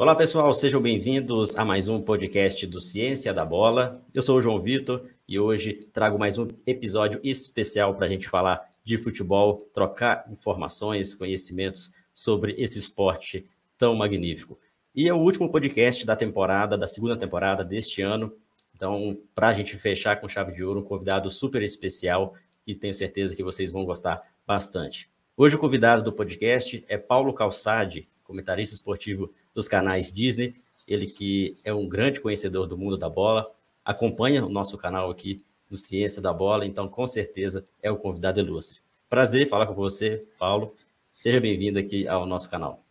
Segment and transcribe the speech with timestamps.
[0.00, 4.02] Olá, pessoal, sejam bem-vindos a mais um podcast do Ciência da Bola.
[4.14, 8.26] Eu sou o João Vitor e hoje trago mais um episódio especial para a gente
[8.26, 13.44] falar de futebol, trocar informações, conhecimentos sobre esse esporte
[13.76, 14.58] tão magnífico.
[14.94, 18.32] E é o último podcast da temporada, da segunda temporada deste ano.
[18.74, 22.32] Então, para a gente fechar com chave de ouro, um convidado super especial
[22.66, 25.10] e tenho certeza que vocês vão gostar bastante.
[25.36, 30.54] Hoje o convidado do podcast é Paulo Calçade, comentarista esportivo dos canais Disney,
[30.86, 33.46] ele que é um grande conhecedor do mundo da bola,
[33.84, 38.40] acompanha o nosso canal aqui do Ciência da Bola, então com certeza é o convidado
[38.40, 38.80] ilustre.
[39.08, 40.74] Prazer falar com você, Paulo.
[41.16, 42.82] Seja bem-vindo aqui ao nosso canal.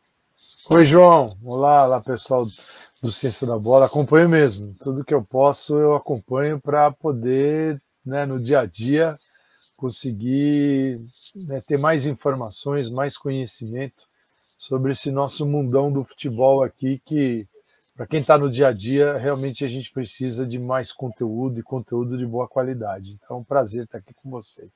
[0.70, 1.38] Oi, João.
[1.44, 2.46] Olá, olá pessoal
[3.02, 3.86] do Ciência da Bola.
[3.86, 4.76] Acompanho mesmo.
[4.80, 9.18] Tudo que eu posso, eu acompanho para poder, né, no dia a dia,
[9.76, 11.02] conseguir
[11.36, 14.09] né, ter mais informações, mais conhecimento
[14.60, 17.48] sobre esse nosso mundão do futebol aqui, que
[17.96, 21.64] para quem está no dia a dia, realmente a gente precisa de mais conteúdo e
[21.64, 23.14] conteúdo de boa qualidade.
[23.14, 24.70] Então, é um prazer estar aqui com vocês.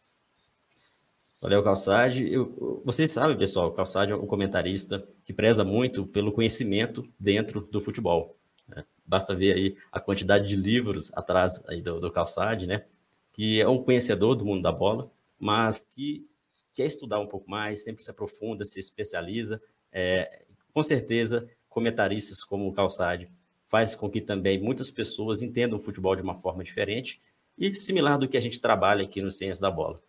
[1.41, 2.31] Valeu, Calçade.
[2.31, 7.61] Eu, vocês sabem, pessoal, o Calçade é um comentarista que preza muito pelo conhecimento dentro
[7.69, 8.37] do futebol.
[8.67, 8.85] Né?
[9.05, 12.85] Basta ver aí a quantidade de livros atrás aí do, do Calçade, né?
[13.33, 16.25] Que é um conhecedor do mundo da bola, mas que
[16.73, 19.61] quer estudar um pouco mais, sempre se aprofunda, se especializa
[19.93, 23.29] é, com certeza, comentaristas como o Calçade
[23.69, 27.21] faz com que também muitas pessoas entendam o futebol de uma forma diferente
[27.57, 30.01] e similar do que a gente trabalha aqui no Ciência da Bola.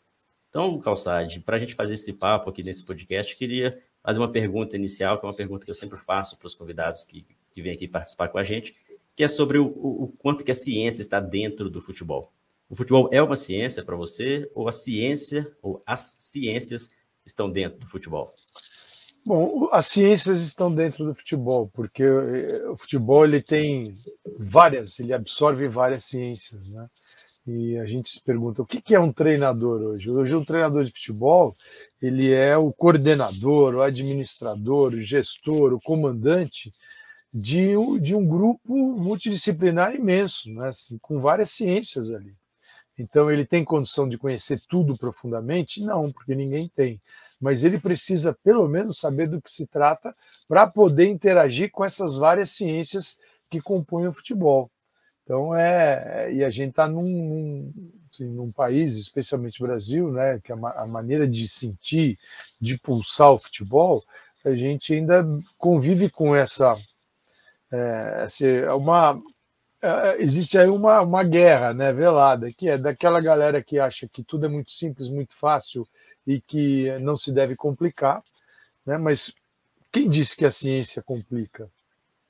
[0.49, 4.77] Então, Calçade, para a gente fazer esse papo aqui nesse podcast, queria fazer uma pergunta
[4.77, 7.73] inicial, que é uma pergunta que eu sempre faço para os convidados que, que vêm
[7.73, 8.77] aqui participar com a gente,
[9.17, 12.33] que é sobre o, o, o quanto que a ciência está dentro do futebol.
[12.69, 16.91] O futebol é uma ciência para você ou a ciência ou as ciências
[17.25, 18.35] estão dentro do futebol?
[19.27, 23.97] Bom, as ciências estão dentro do futebol, porque eh, o futebol ele tem
[24.39, 26.87] várias, ele absorve várias ciências, né?
[27.47, 30.11] E a gente se pergunta o que é um treinador hoje?
[30.11, 31.57] Hoje um treinador de futebol
[32.01, 36.73] ele é o coordenador, o administrador, o gestor, o comandante
[37.33, 40.69] de, de um grupo multidisciplinar imenso, né?
[40.69, 42.35] Assim, com várias ciências ali.
[42.99, 45.83] Então ele tem condição de conhecer tudo profundamente?
[45.83, 47.01] Não, porque ninguém tem
[47.41, 50.15] mas ele precisa pelo menos saber do que se trata
[50.49, 53.19] para poder interagir com essas várias ciências
[53.51, 54.71] que compõem o futebol.
[55.25, 57.73] Então é e a gente está num, num,
[58.13, 62.19] assim, num, país, especialmente Brasil, né, que a, a, maneira de sentir,
[62.61, 64.05] de pulsar o futebol,
[64.45, 66.77] a gente ainda convive com essa,
[67.73, 69.23] é, essa uma
[69.85, 74.25] é, existe aí uma, uma guerra né, velada, que é daquela galera que acha que
[74.25, 75.87] tudo é muito simples, muito fácil
[76.27, 78.23] e que não se deve complicar,
[78.85, 78.97] né?
[78.97, 79.35] mas
[79.93, 81.65] quem disse que a ciência complica?
[81.65, 81.69] A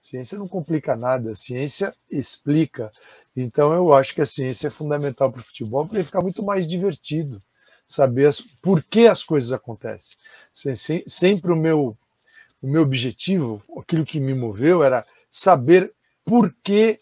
[0.06, 2.92] ciência não complica nada, a ciência explica.
[3.36, 6.42] Então eu acho que a ciência é fundamental para o futebol para ele ficar muito
[6.42, 7.40] mais divertido,
[7.86, 10.16] saber as, por que as coisas acontecem.
[11.06, 11.96] Sempre o meu,
[12.60, 15.92] o meu objetivo, aquilo que me moveu era saber
[16.24, 17.00] por que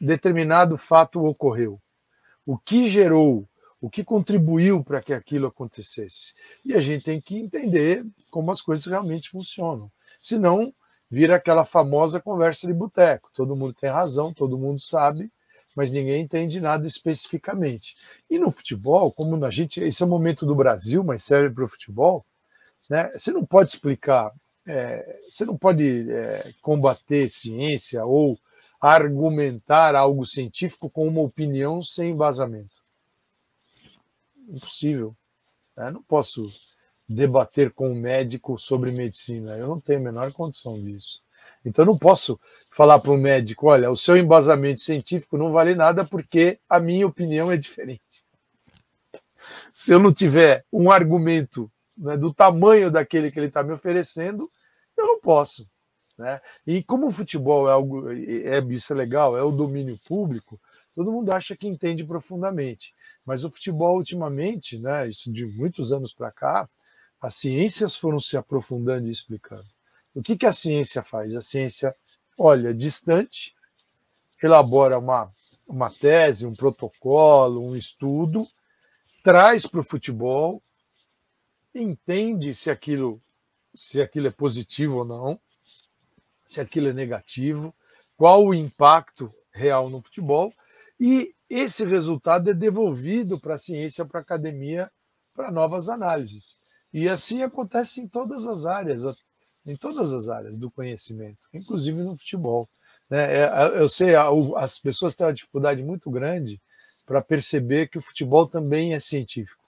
[0.00, 1.80] determinado fato ocorreu.
[2.46, 3.46] O que gerou
[3.80, 6.34] o que contribuiu para que aquilo acontecesse.
[6.64, 9.90] E a gente tem que entender como as coisas realmente funcionam.
[10.20, 10.74] Senão,
[11.10, 13.30] vira aquela famosa conversa de boteco.
[13.32, 15.30] Todo mundo tem razão, todo mundo sabe,
[15.76, 17.96] mas ninguém entende nada especificamente.
[18.28, 19.80] E no futebol, como a gente.
[19.80, 22.26] Esse é o momento do Brasil, mas serve para o futebol,
[22.90, 23.12] né?
[23.16, 24.32] você não pode explicar,
[24.66, 28.36] é, você não pode é, combater ciência ou
[28.80, 32.77] argumentar algo científico com uma opinião sem embasamento
[34.48, 35.16] impossível.
[35.76, 35.90] Né?
[35.90, 36.50] Não posso
[37.08, 39.56] debater com um médico sobre medicina.
[39.56, 41.22] Eu não tenho a menor condição disso.
[41.64, 42.38] Então, não posso
[42.70, 47.06] falar para um médico: olha, o seu embasamento científico não vale nada porque a minha
[47.06, 48.24] opinião é diferente.
[49.72, 54.50] Se eu não tiver um argumento né, do tamanho daquele que ele está me oferecendo,
[54.96, 55.66] eu não posso.
[56.18, 56.40] Né?
[56.66, 60.60] E como o futebol é algo, é, isso é legal, é o domínio público,
[60.94, 62.92] todo mundo acha que entende profundamente.
[63.28, 66.66] Mas o futebol, ultimamente, né, isso de muitos anos para cá,
[67.20, 69.66] as ciências foram se aprofundando e explicando.
[70.14, 71.36] O que, que a ciência faz?
[71.36, 71.94] A ciência
[72.38, 73.54] olha distante,
[74.42, 75.30] elabora uma,
[75.66, 78.48] uma tese, um protocolo, um estudo,
[79.22, 80.62] traz para o futebol,
[81.74, 83.20] entende se aquilo,
[83.74, 85.38] se aquilo é positivo ou não,
[86.46, 87.74] se aquilo é negativo,
[88.16, 90.50] qual o impacto real no futebol
[90.98, 94.90] e esse resultado é devolvido para a ciência, para a academia,
[95.34, 96.58] para novas análises.
[96.92, 99.02] E assim acontece em todas as áreas.
[99.64, 102.68] em todas as áreas do conhecimento, inclusive no futebol.
[103.08, 103.42] Né?
[103.42, 103.50] É,
[103.80, 104.14] eu sei,
[104.56, 106.60] as pessoas têm uma dificuldade muito grande
[107.06, 109.64] para perceber que o futebol também é científico.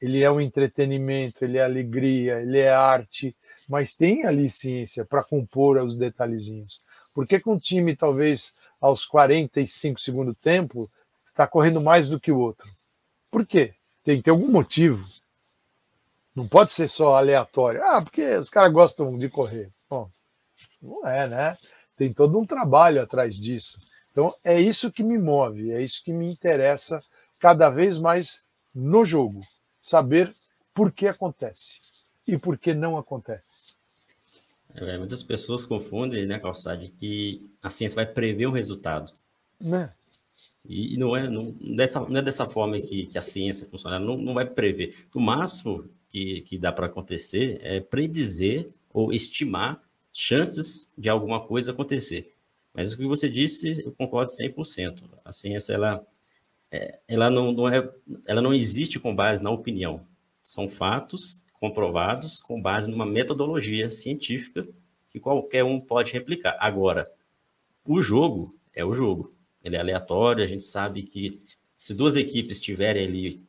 [0.00, 3.36] Ele é um entretenimento, ele é alegria, ele é arte,
[3.68, 6.82] mas tem ali ciência para compor os detalhezinhos.
[7.14, 8.54] Por que, que um time, talvez
[8.84, 10.90] aos 45 segundo tempo,
[11.24, 12.70] está correndo mais do que o outro?
[13.30, 13.72] Por quê?
[14.04, 15.08] Tem que ter algum motivo.
[16.36, 17.82] Não pode ser só aleatório.
[17.82, 19.72] Ah, porque os caras gostam de correr.
[19.88, 20.10] Bom,
[20.82, 21.58] não é, né?
[21.96, 23.80] Tem todo um trabalho atrás disso.
[24.10, 27.02] Então, é isso que me move, é isso que me interessa
[27.38, 28.44] cada vez mais
[28.74, 29.40] no jogo.
[29.80, 30.36] Saber
[30.74, 31.80] por que acontece
[32.26, 33.62] e por que não acontece.
[34.74, 39.12] É, muitas pessoas confundem, né, Calçade, que a ciência vai prever o resultado.
[39.60, 39.92] Né?
[40.64, 44.16] E, não é, não, dessa, não é dessa forma que, que a ciência funciona, não,
[44.16, 45.06] não vai prever.
[45.14, 49.80] O máximo que, que dá para acontecer é predizer ou estimar
[50.12, 52.34] chances de alguma coisa acontecer.
[52.72, 55.02] Mas o que você disse, eu concordo 100%.
[55.24, 56.04] A ciência, ela,
[56.70, 57.88] é, ela, não, não é,
[58.26, 60.04] ela não existe com base na opinião.
[60.42, 64.68] São fatos comprovados com base numa metodologia científica
[65.08, 66.58] que qualquer um pode replicar.
[66.60, 67.10] Agora,
[67.86, 69.34] o jogo é o jogo.
[69.62, 71.40] Ele é aleatório, a gente sabe que
[71.78, 73.42] se duas equipes estiverem ali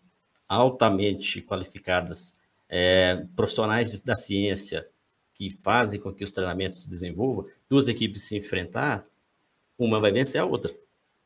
[0.47, 2.33] altamente qualificadas,
[2.69, 4.87] é, profissionais da ciência,
[5.33, 9.05] que fazem com que os treinamentos se desenvolvam, duas equipes se enfrentar,
[9.77, 10.73] uma vai vencer a outra.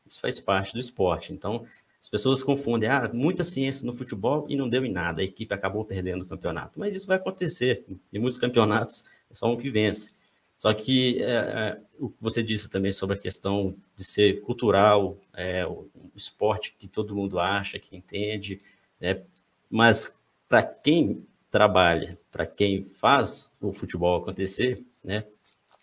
[0.04, 1.32] Isso faz parte do esporte.
[1.32, 1.64] Então,
[2.00, 5.52] as pessoas confundem, ah, muita ciência no futebol e não deu em nada, a equipe
[5.52, 6.78] acabou perdendo o campeonato.
[6.78, 10.12] Mas isso vai acontecer, em muitos campeonatos é só um que vence.
[10.58, 15.16] Só que é, é, o que você disse também sobre a questão de ser cultural,
[15.34, 18.60] é, o, esporte que todo mundo acha, que entende,
[19.00, 19.22] né?
[19.70, 20.14] mas
[20.46, 25.24] para quem trabalha, para quem faz o futebol acontecer, né,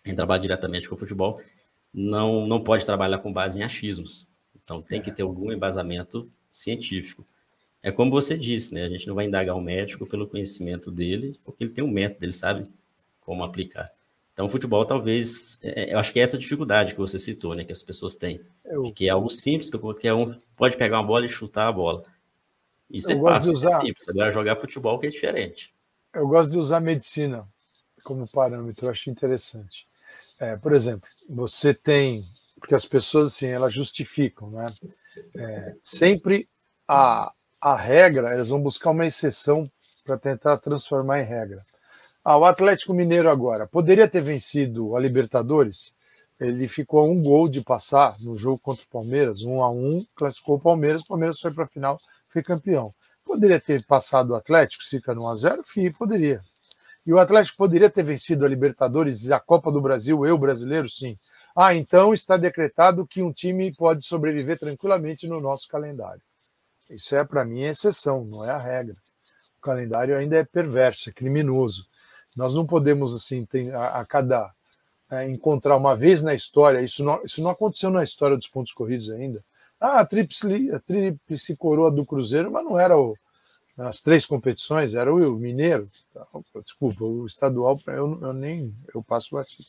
[0.04, 1.40] quem trabalha diretamente com o futebol,
[1.92, 4.28] não, não pode trabalhar com base em achismos.
[4.68, 7.26] Então tem que ter algum embasamento científico.
[7.82, 8.84] É como você disse, né?
[8.84, 12.26] A gente não vai indagar o médico pelo conhecimento dele, porque ele tem um método,
[12.26, 12.68] ele sabe
[13.22, 13.90] como aplicar.
[14.34, 17.64] Então, o futebol, talvez, é, eu acho que é essa dificuldade que você citou, né?
[17.64, 18.42] Que as pessoas têm.
[18.62, 18.92] Eu...
[18.92, 22.04] Que é algo simples, que qualquer um pode pegar uma bola e chutar a bola.
[22.90, 23.70] Isso eu é fácil, usar...
[23.70, 24.06] é simples.
[24.10, 25.72] Agora, jogar futebol que é diferente.
[26.12, 27.48] Eu gosto de usar medicina
[28.04, 29.86] como parâmetro, eu acho interessante.
[30.38, 32.24] É, por exemplo, você tem,
[32.58, 34.66] porque as pessoas assim, elas justificam, né?
[35.36, 36.48] É, sempre
[36.86, 39.70] a, a regra, elas vão buscar uma exceção
[40.04, 41.64] para tentar transformar em regra.
[42.24, 45.96] Ah, o Atlético Mineiro agora poderia ter vencido a Libertadores.
[46.38, 50.06] Ele ficou a um gol de passar no jogo contra o Palmeiras, um a um,
[50.14, 52.94] classificou o Palmeiras, o Palmeiras foi para a final foi campeão.
[53.24, 55.60] Poderia ter passado o Atlético, fica no 1x0?
[55.64, 56.40] Fih, poderia.
[57.06, 60.88] E o Atlético poderia ter vencido a Libertadores e a Copa do Brasil, eu brasileiro,
[60.88, 61.18] sim.
[61.60, 66.22] Ah, então está decretado que um time pode sobreviver tranquilamente no nosso calendário.
[66.88, 68.94] Isso é, para mim, a exceção, não é a regra.
[69.58, 71.84] O calendário ainda é perverso, é criminoso.
[72.36, 74.52] Nós não podemos, assim, ter, a, a cada.
[75.10, 78.72] É, encontrar uma vez na história, isso não, isso não aconteceu na história dos pontos
[78.72, 79.42] corridos ainda,
[79.80, 83.16] ah, a tríplice, coroa do Cruzeiro, mas não era o,
[83.78, 85.90] as três competições, era o Mineiro.
[86.62, 89.66] Desculpa, o estadual eu, eu nem eu passo batido,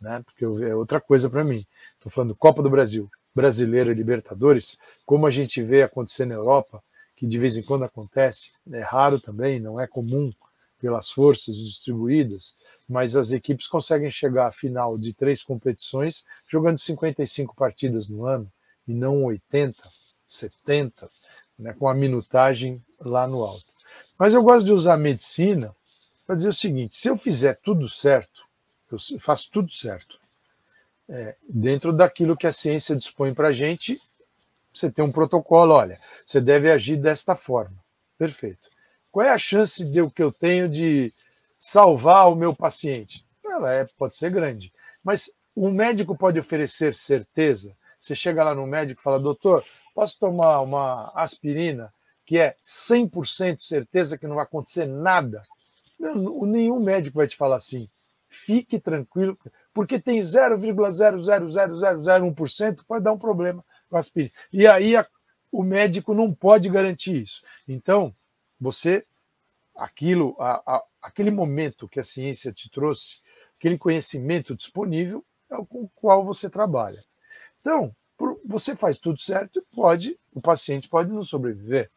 [0.00, 0.22] né?
[0.24, 1.66] Porque é outra coisa para mim.
[1.94, 6.82] Estou falando Copa do Brasil, Brasileiro e Libertadores, como a gente vê acontecer na Europa,
[7.16, 10.32] que de vez em quando acontece, é raro também, não é comum
[10.80, 12.58] pelas forças distribuídas,
[12.88, 18.50] mas as equipes conseguem chegar à final de três competições jogando 55 partidas no ano
[18.86, 19.82] e não 80,
[20.26, 21.10] 70,
[21.58, 23.72] né, com a minutagem lá no alto.
[24.18, 25.74] Mas eu gosto de usar a medicina
[26.26, 28.43] para dizer o seguinte: se eu fizer tudo certo,
[28.94, 30.18] eu faço tudo certo,
[31.08, 34.00] é, dentro daquilo que a ciência dispõe para a gente,
[34.72, 37.76] você tem um protocolo, olha, você deve agir desta forma.
[38.18, 38.70] Perfeito.
[39.12, 41.12] Qual é a chance de o que eu tenho de
[41.58, 43.24] salvar o meu paciente?
[43.44, 44.72] Ela é, pode ser grande.
[45.02, 50.18] Mas um médico pode oferecer certeza você chega lá no médico e fala, doutor, posso
[50.18, 51.90] tomar uma aspirina
[52.26, 55.42] que é 100% certeza que não vai acontecer nada?
[55.98, 57.88] Nenhum médico vai te falar assim.
[58.34, 59.38] Fique tranquilo,
[59.72, 64.32] porque tem 0,00001% pode dar um problema com aspirina.
[64.52, 65.06] E aí a,
[65.52, 67.44] o médico não pode garantir isso.
[67.68, 68.12] Então,
[68.60, 69.06] você,
[69.76, 73.20] aquilo, a, a, aquele momento que a ciência te trouxe,
[73.56, 77.04] aquele conhecimento disponível, é o com o qual você trabalha.
[77.60, 77.94] Então,
[78.44, 81.88] você faz tudo certo pode, o paciente pode não sobreviver.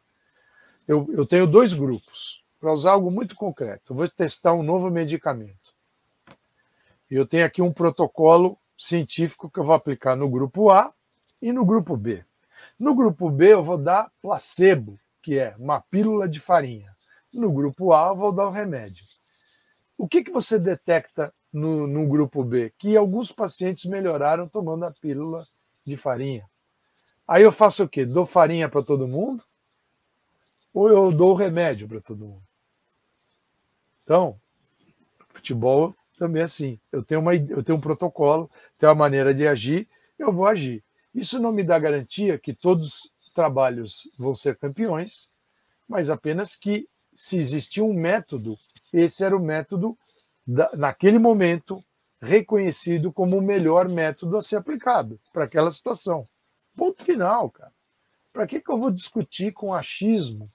[0.86, 2.44] Eu, eu tenho dois grupos.
[2.60, 5.74] Para usar algo muito concreto, eu vou testar um novo medicamento.
[7.10, 10.92] Eu tenho aqui um protocolo científico que eu vou aplicar no grupo A
[11.40, 12.24] e no grupo B.
[12.78, 16.94] No grupo B, eu vou dar placebo, que é uma pílula de farinha.
[17.32, 19.04] No grupo A, eu vou dar o remédio.
[19.96, 22.72] O que, que você detecta no, no grupo B?
[22.78, 25.46] Que alguns pacientes melhoraram tomando a pílula
[25.84, 26.48] de farinha.
[27.26, 28.06] Aí eu faço o quê?
[28.06, 29.42] Dou farinha para todo mundo?
[30.72, 32.42] Ou eu dou remédio para todo mundo?
[34.04, 34.38] Então,
[35.30, 36.78] futebol também assim.
[36.92, 40.82] Eu tenho, uma, eu tenho um protocolo, tenho uma maneira de agir, eu vou agir.
[41.14, 45.32] Isso não me dá garantia que todos os trabalhos vão ser campeões,
[45.88, 48.58] mas apenas que se existia um método,
[48.92, 49.98] esse era o método,
[50.46, 51.84] da, naquele momento,
[52.20, 56.26] reconhecido como o melhor método a ser aplicado para aquela situação.
[56.76, 57.72] Ponto final, cara.
[58.32, 60.50] Para que, que eu vou discutir com achismo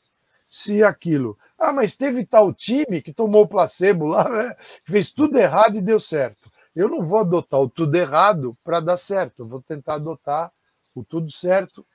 [0.50, 1.38] se aquilo.
[1.63, 4.53] Ah, mas teve tal time que tomou o placebo lá, né?
[4.86, 6.51] fez tudo errado e deu certo.
[6.75, 9.43] Eu não vou adotar o tudo errado para dar certo.
[9.43, 10.51] Eu vou tentar adotar
[10.93, 11.86] o tudo certo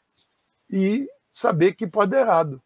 [0.71, 2.63] e saber que pode dar errado.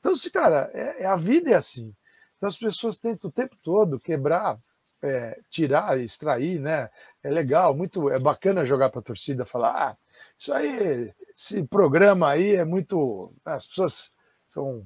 [0.00, 1.94] Então, se cara, é, é, a vida é assim.
[2.38, 4.58] Então as pessoas tentam o tempo todo quebrar,
[5.02, 6.88] é, tirar, extrair, né?
[7.22, 9.96] É legal, muito, é bacana jogar para a torcida, falar, ah,
[10.38, 14.14] isso aí, esse programa aí é muito, as pessoas
[14.46, 14.82] são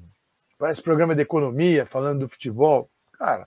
[0.62, 2.88] parece programa de economia, falando do futebol.
[3.14, 3.46] Cara, é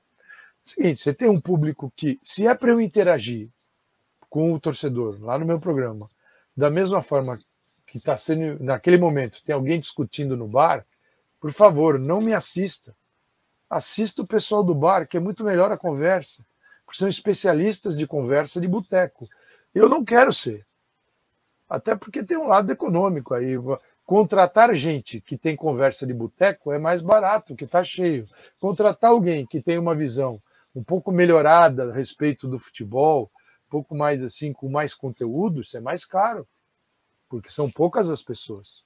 [0.62, 3.48] seguinte, você tem um público que, se é para eu interagir
[4.30, 6.10] com o torcedor lá no meu programa,
[6.58, 7.40] da mesma forma
[7.88, 10.86] que está sendo naquele momento, tem alguém discutindo no bar,
[11.40, 12.94] por favor, não me assista.
[13.70, 16.46] Assista o pessoal do bar, que é muito melhor a conversa,
[16.86, 19.26] porque são especialistas de conversa de boteco.
[19.74, 20.66] Eu não quero ser.
[21.70, 23.56] Até porque tem um lado econômico aí.
[24.06, 28.28] Contratar gente que tem conversa de boteco é mais barato, que está cheio.
[28.60, 30.40] Contratar alguém que tem uma visão
[30.76, 33.32] um pouco melhorada a respeito do futebol,
[33.68, 36.48] um pouco mais assim, com mais conteúdo, isso é mais caro,
[37.30, 38.86] porque são poucas as pessoas.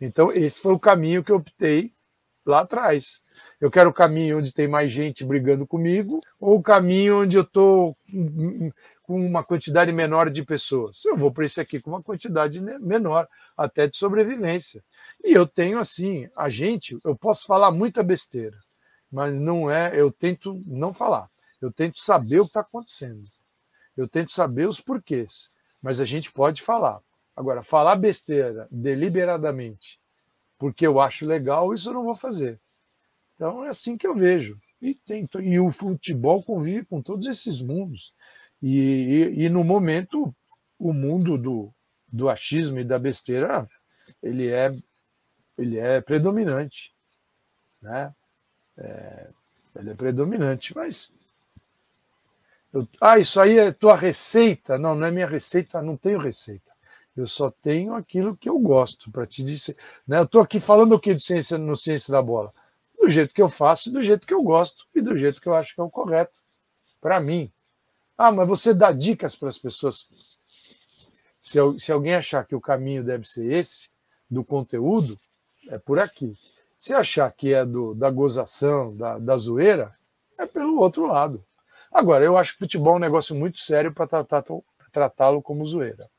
[0.00, 1.92] Então, esse foi o caminho que eu optei
[2.46, 3.20] lá atrás.
[3.60, 7.42] Eu quero o caminho onde tem mais gente brigando comigo, ou o caminho onde eu
[7.42, 7.96] estou
[9.08, 11.02] com uma quantidade menor de pessoas.
[11.06, 14.84] Eu vou para esse aqui com uma quantidade menor, até de sobrevivência.
[15.24, 18.58] E eu tenho assim, a gente, eu posso falar muita besteira,
[19.10, 21.30] mas não é, eu tento não falar.
[21.58, 23.22] Eu tento saber o que está acontecendo.
[23.96, 25.50] Eu tento saber os porquês,
[25.80, 27.00] mas a gente pode falar.
[27.34, 29.98] Agora, falar besteira deliberadamente,
[30.58, 32.60] porque eu acho legal, isso eu não vou fazer.
[33.34, 34.60] Então é assim que eu vejo.
[34.82, 38.12] E, tem, e o futebol convive com todos esses mundos.
[38.62, 40.34] E, e, e, no momento,
[40.78, 41.72] o mundo do,
[42.06, 43.68] do achismo e da besteira,
[44.22, 44.74] ele é,
[45.56, 46.92] ele é predominante.
[47.80, 48.12] Né?
[48.76, 49.28] É,
[49.76, 51.14] ele é predominante, mas...
[52.72, 54.76] Eu, ah, isso aí é tua receita?
[54.76, 56.70] Não, não é minha receita, não tenho receita.
[57.16, 59.76] Eu só tenho aquilo que eu gosto para te dizer.
[60.06, 60.18] Né?
[60.18, 62.52] Eu estou aqui falando o que de ciência no Ciência da Bola?
[63.00, 65.54] Do jeito que eu faço, do jeito que eu gosto e do jeito que eu
[65.54, 66.38] acho que é o correto
[67.00, 67.50] para mim.
[68.18, 70.10] Ah, mas você dá dicas para as pessoas.
[71.40, 73.88] Se, se alguém achar que o caminho deve ser esse,
[74.28, 75.18] do conteúdo,
[75.68, 76.36] é por aqui.
[76.78, 79.96] Se achar que é do, da gozação, da, da zoeira,
[80.36, 81.44] é pelo outro lado.
[81.92, 84.24] Agora, eu acho que futebol é um negócio muito sério para
[84.92, 86.10] tratá-lo como zoeira.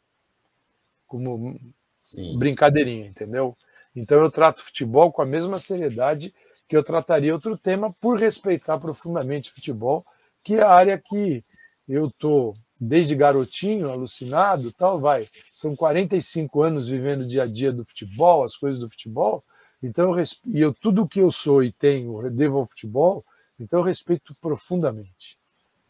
[1.05, 1.59] Como
[1.99, 2.37] Sim.
[2.37, 3.57] brincadeirinha, entendeu?
[3.95, 6.33] Então eu trato futebol com a mesma seriedade
[6.67, 10.05] que eu trataria outro tema, por respeitar profundamente futebol,
[10.43, 11.43] que é a área que
[11.89, 15.27] eu tô desde garotinho, alucinado, tal, vai.
[15.51, 19.43] São 45 anos vivendo o dia a dia do futebol, as coisas do futebol.
[19.83, 23.25] Então, eu, e eu tudo que eu sou e tenho, devo ao futebol,
[23.59, 25.37] então eu respeito profundamente.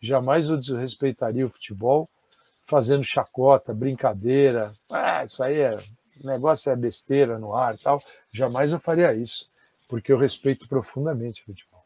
[0.02, 2.10] Jamais eu desrespeitaria o futebol
[2.66, 4.74] fazendo chacota, brincadeira.
[4.90, 5.78] Ah, isso aí é
[6.24, 8.02] negócio é besteira no ar, tal.
[8.32, 9.50] Jamais eu faria isso,
[9.88, 11.79] porque eu respeito profundamente o futebol.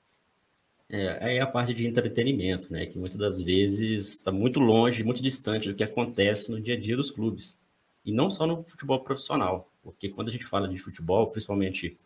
[0.93, 2.85] É, é a parte de entretenimento, né?
[2.85, 6.79] Que muitas das vezes está muito longe, muito distante do que acontece no dia a
[6.79, 7.57] dia dos clubes.
[8.05, 11.97] E não só no futebol profissional, porque quando a gente fala de futebol, principalmente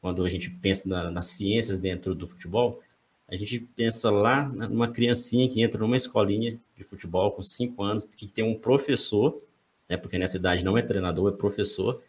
[0.00, 2.80] quando a gente pensa na, nas ciências dentro do futebol,
[3.26, 8.04] a gente pensa lá numa criancinha que entra numa escolinha de futebol com cinco anos,
[8.04, 9.42] que tem um professor,
[9.88, 9.96] né?
[9.96, 12.00] Porque nessa idade não é treinador, é professor,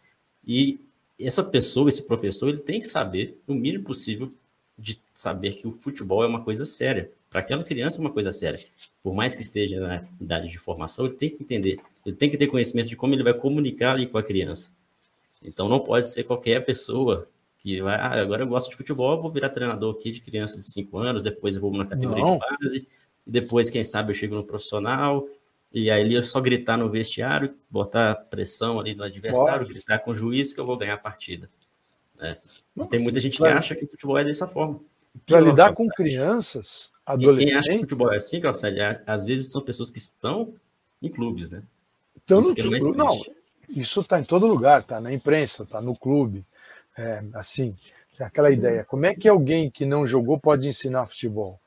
[0.46, 0.78] e
[1.18, 4.32] essa pessoa, esse professor, ele tem que saber o mínimo possível
[4.78, 7.10] de saber que o futebol é uma coisa séria.
[7.28, 8.60] Para aquela criança é uma coisa séria.
[9.02, 12.38] Por mais que esteja na idade de formação, ele tem que entender, ele tem que
[12.38, 14.70] ter conhecimento de como ele vai comunicar ali com a criança.
[15.42, 19.30] Então não pode ser qualquer pessoa que vai, ah, agora eu gosto de futebol, vou
[19.30, 22.38] virar treinador aqui de crianças de 5 anos, depois eu vou na categoria não.
[22.38, 22.88] de base
[23.26, 25.28] e depois, quem sabe, eu chego no profissional,
[25.70, 30.16] e aí é só gritar no vestiário, botar pressão ali no adversário, gritar com o
[30.16, 31.50] juiz que eu vou ganhar a partida.
[32.18, 32.38] É.
[32.86, 34.80] Tem muita gente que acha que o futebol é dessa forma.
[35.26, 37.52] Para lidar com crianças, adolescentes.
[37.52, 40.54] Quem acha que futebol é assim, Calçade, às vezes são pessoas que estão
[41.02, 41.62] em clubes, né?
[42.16, 43.20] Então, isso no, é não,
[43.68, 46.44] isso está em todo lugar, está na imprensa, está no clube.
[46.96, 47.76] É, assim,
[48.18, 48.84] aquela ideia.
[48.84, 51.58] Como é que alguém que não jogou pode ensinar futebol?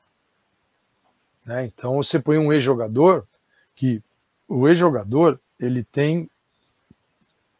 [1.44, 1.64] Né?
[1.66, 3.26] Então você põe um ex-jogador
[3.74, 4.02] que
[4.48, 6.28] o ex-jogador ele tem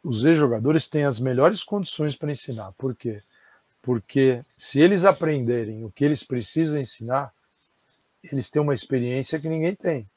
[0.03, 2.73] os ex-jogadores têm as melhores condições para ensinar.
[2.73, 3.21] Por quê?
[3.83, 7.33] Porque se eles aprenderem o que eles precisam ensinar,
[8.23, 10.09] eles têm uma experiência que ninguém tem.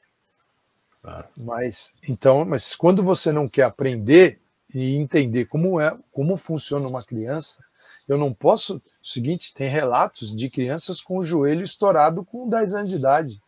[1.01, 1.27] Claro.
[1.35, 4.39] Mas então, mas quando você não quer aprender
[4.73, 7.61] e entender como é, como funciona uma criança,
[8.07, 8.77] eu não posso.
[8.77, 13.41] O seguinte, tem relatos de crianças com o joelho estourado com 10 anos de idade,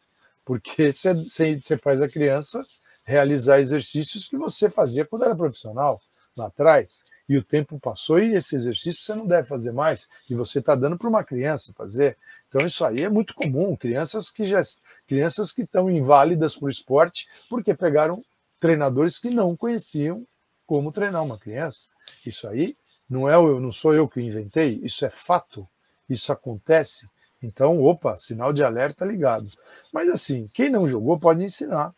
[0.44, 2.66] porque você faz a criança
[3.06, 6.02] realizar exercícios que você fazia quando era profissional
[6.36, 7.02] lá atrás.
[7.30, 10.10] E o tempo passou e esse exercício você não deve fazer mais.
[10.28, 12.18] E você está dando para uma criança fazer.
[12.48, 13.76] Então isso aí é muito comum.
[13.76, 14.60] Crianças que já
[15.08, 18.24] crianças que estão inválidas para o esporte porque pegaram
[18.60, 20.26] treinadores que não conheciam
[20.66, 21.90] como treinar uma criança.
[22.26, 22.76] Isso aí
[23.10, 25.68] não é eu, não sou eu que inventei, isso é fato,
[26.10, 27.08] isso acontece.
[27.42, 29.50] Então, opa, sinal de alerta ligado.
[29.92, 31.94] Mas assim, quem não jogou pode ensinar,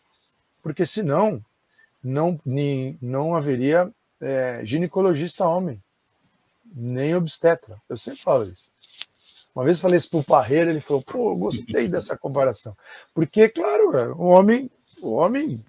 [0.61, 1.43] porque senão
[2.03, 5.81] não, nem, não haveria é, ginecologista homem,
[6.73, 7.81] nem obstetra.
[7.89, 8.71] Eu sempre falo isso.
[9.53, 12.75] Uma vez falei isso para o Parreira, ele falou: pô, gostei dessa comparação.
[13.13, 14.69] Porque, claro, o homem,
[15.01, 15.63] o homem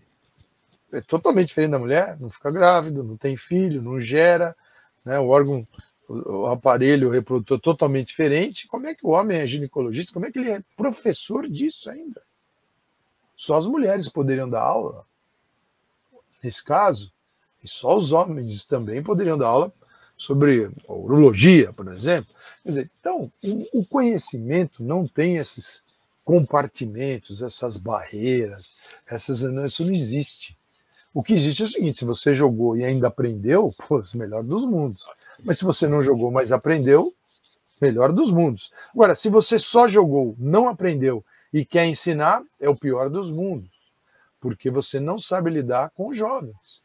[0.92, 4.54] é totalmente diferente da mulher, não fica grávido, não tem filho, não gera,
[5.04, 5.18] né?
[5.18, 5.66] o órgão,
[6.08, 8.68] o aparelho reprodutor totalmente diferente.
[8.68, 10.12] Como é que o homem é ginecologista?
[10.12, 12.22] Como é que ele é professor disso ainda?
[13.36, 15.04] Só as mulheres poderiam dar aula.
[16.42, 17.11] Nesse caso,
[17.62, 19.72] e só os homens também poderiam dar aula
[20.16, 22.34] sobre urologia, por exemplo.
[22.62, 23.32] Quer dizer, então,
[23.72, 25.82] o conhecimento não tem esses
[26.24, 30.56] compartimentos, essas barreiras, essas, isso não existe.
[31.14, 34.64] O que existe é o seguinte: se você jogou e ainda aprendeu, pô, melhor dos
[34.64, 35.06] mundos.
[35.42, 37.14] Mas se você não jogou, mas aprendeu,
[37.80, 38.72] melhor dos mundos.
[38.94, 43.70] Agora, se você só jogou, não aprendeu e quer ensinar, é o pior dos mundos,
[44.40, 46.84] porque você não sabe lidar com os jovens.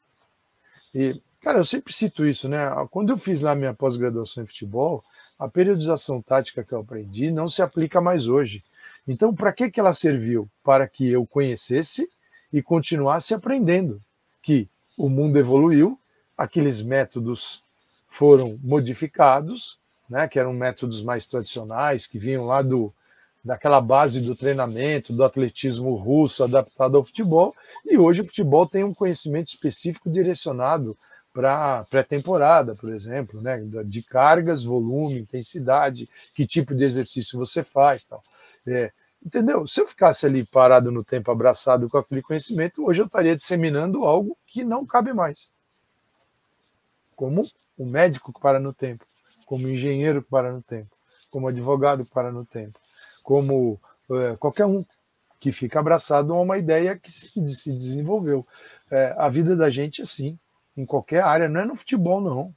[0.94, 2.70] E, cara, eu sempre cito isso, né?
[2.92, 5.04] Quando eu fiz lá minha pós-graduação em futebol,
[5.38, 8.64] a periodização tática que eu aprendi não se aplica mais hoje.
[9.08, 10.50] Então, para que, que ela serviu?
[10.64, 12.10] Para que eu conhecesse
[12.52, 14.02] e continuasse aprendendo
[14.42, 16.00] que o mundo evoluiu,
[16.38, 17.64] aqueles métodos
[18.10, 19.78] foram modificados,
[20.10, 22.94] né, que eram métodos mais tradicionais, que vinham lá do,
[23.48, 27.56] daquela base do treinamento, do atletismo russo adaptado ao futebol,
[27.86, 30.98] e hoje o futebol tem um conhecimento específico direcionado
[31.34, 33.58] para pré-temporada, por exemplo, né?
[33.86, 38.22] de cargas, volume, intensidade, que tipo de exercício você faz, tal.
[38.68, 38.92] É,
[39.26, 39.66] entendeu?
[39.66, 44.04] Se eu ficasse ali parado no tempo, abraçado com aquele conhecimento, hoje eu estaria disseminando
[44.04, 45.54] algo que não cabe mais.
[47.16, 49.06] Como o médico que para no tempo,
[49.46, 50.94] como o engenheiro que para no tempo,
[51.30, 52.78] como o advogado que para no tempo,
[53.28, 54.86] como é, qualquer um
[55.38, 58.48] que fica abraçado a uma ideia que se, se desenvolveu.
[58.90, 60.38] É, a vida da gente assim
[60.78, 62.56] em qualquer área, não é no futebol, não.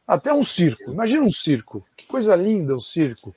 [0.08, 0.92] Até um circo.
[0.92, 1.86] Imagina um circo.
[1.96, 3.36] Que coisa linda um circo.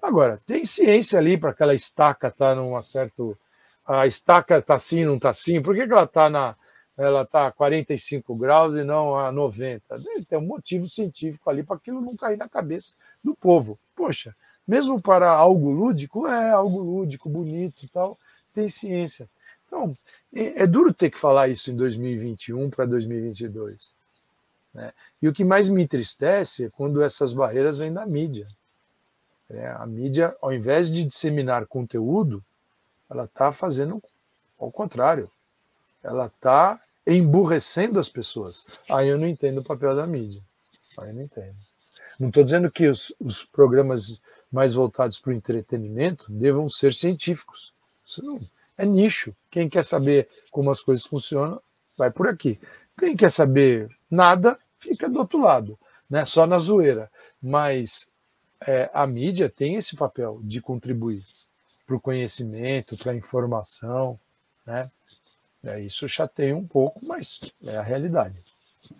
[0.00, 3.36] Agora, tem ciência ali para aquela estaca estar tá numa certo
[3.84, 5.62] a estaca está assim, não está assim.
[5.62, 6.54] Por que, que ela está na
[6.96, 9.98] ela está a 45 graus e não a 90?
[9.98, 13.78] Deve ter um motivo científico ali para aquilo não cair na cabeça do povo.
[13.94, 14.34] Poxa,
[14.68, 18.18] mesmo para algo lúdico, é algo lúdico, bonito e tal,
[18.52, 19.28] tem ciência.
[19.66, 19.96] Então,
[20.34, 23.94] é, é duro ter que falar isso em 2021 para 2022.
[24.74, 24.92] Né?
[25.22, 28.46] E o que mais me entristece é quando essas barreiras vêm da mídia.
[29.48, 32.44] É, a mídia, ao invés de disseminar conteúdo,
[33.08, 34.02] ela está fazendo
[34.58, 35.30] ao contrário.
[36.02, 38.66] Ela está emburrecendo as pessoas.
[38.90, 40.42] Aí eu não entendo o papel da mídia.
[40.98, 41.56] Aí eu não entendo.
[42.18, 47.72] Não estou dizendo que os, os, programas mais voltados para o entretenimento devam ser científicos.
[48.06, 48.40] Isso não
[48.78, 49.34] é nicho.
[49.50, 51.60] Quem quer saber como as coisas funcionam,
[51.96, 52.58] vai por aqui.
[52.98, 55.76] Quem quer saber nada, fica do outro lado,
[56.08, 56.24] né?
[56.24, 57.10] só na zoeira.
[57.42, 58.08] Mas
[58.66, 61.24] é, a mídia tem esse papel de contribuir
[61.84, 64.18] para o conhecimento, para a informação.
[64.64, 64.90] Né?
[65.64, 68.36] É, isso chateia um pouco, mas é a realidade.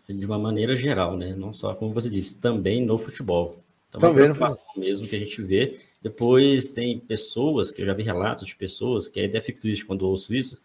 [0.08, 1.34] De uma maneira geral, né?
[1.34, 3.62] não só como você disse, também no futebol.
[3.88, 5.80] Então, também uma mesmo que a gente vê.
[6.00, 10.02] Depois tem pessoas, que eu já vi relatos de pessoas, que até fico triste quando
[10.02, 10.60] ouço isso,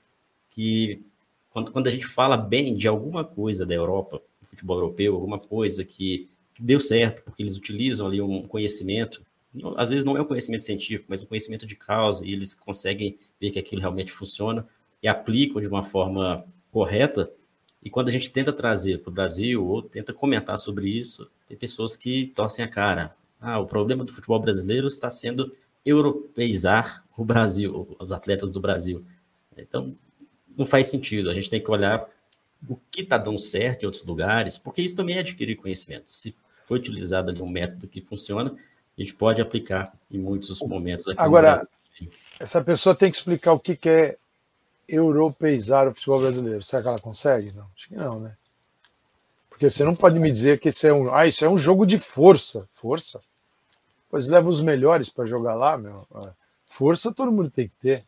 [0.51, 1.01] que
[1.49, 5.39] quando, quando a gente fala bem de alguma coisa da Europa, do futebol europeu, alguma
[5.39, 9.21] coisa que, que deu certo, porque eles utilizam ali um conhecimento,
[9.53, 12.53] não, às vezes não é um conhecimento científico, mas um conhecimento de causa, e eles
[12.53, 14.67] conseguem ver que aquilo realmente funciona
[15.01, 17.31] e aplicam de uma forma correta.
[17.83, 21.57] E quando a gente tenta trazer para o Brasil ou tenta comentar sobre isso, tem
[21.57, 23.15] pessoas que torcem a cara.
[23.39, 29.05] Ah, o problema do futebol brasileiro está sendo europeizar o Brasil, os atletas do Brasil.
[29.57, 29.95] Então,
[30.57, 31.29] não faz sentido.
[31.29, 32.07] A gente tem que olhar
[32.67, 36.09] o que está dando certo em outros lugares, porque isso também é adquirir conhecimento.
[36.09, 38.55] Se foi utilizado ali um método que funciona,
[38.97, 41.67] a gente pode aplicar em muitos momentos aqui Agora,
[42.39, 44.17] essa pessoa tem que explicar o que é
[44.87, 46.63] europeizar o futebol brasileiro.
[46.63, 47.51] Será que ela consegue?
[47.51, 48.35] Não, acho que não, né?
[49.53, 51.85] Porque você não pode me dizer que isso é um, ah, isso é um jogo
[51.85, 52.67] de força.
[52.73, 53.21] Força?
[54.09, 56.07] Pois leva os melhores para jogar lá, meu.
[56.25, 56.29] É,
[56.65, 58.03] força todo mundo tem que ter.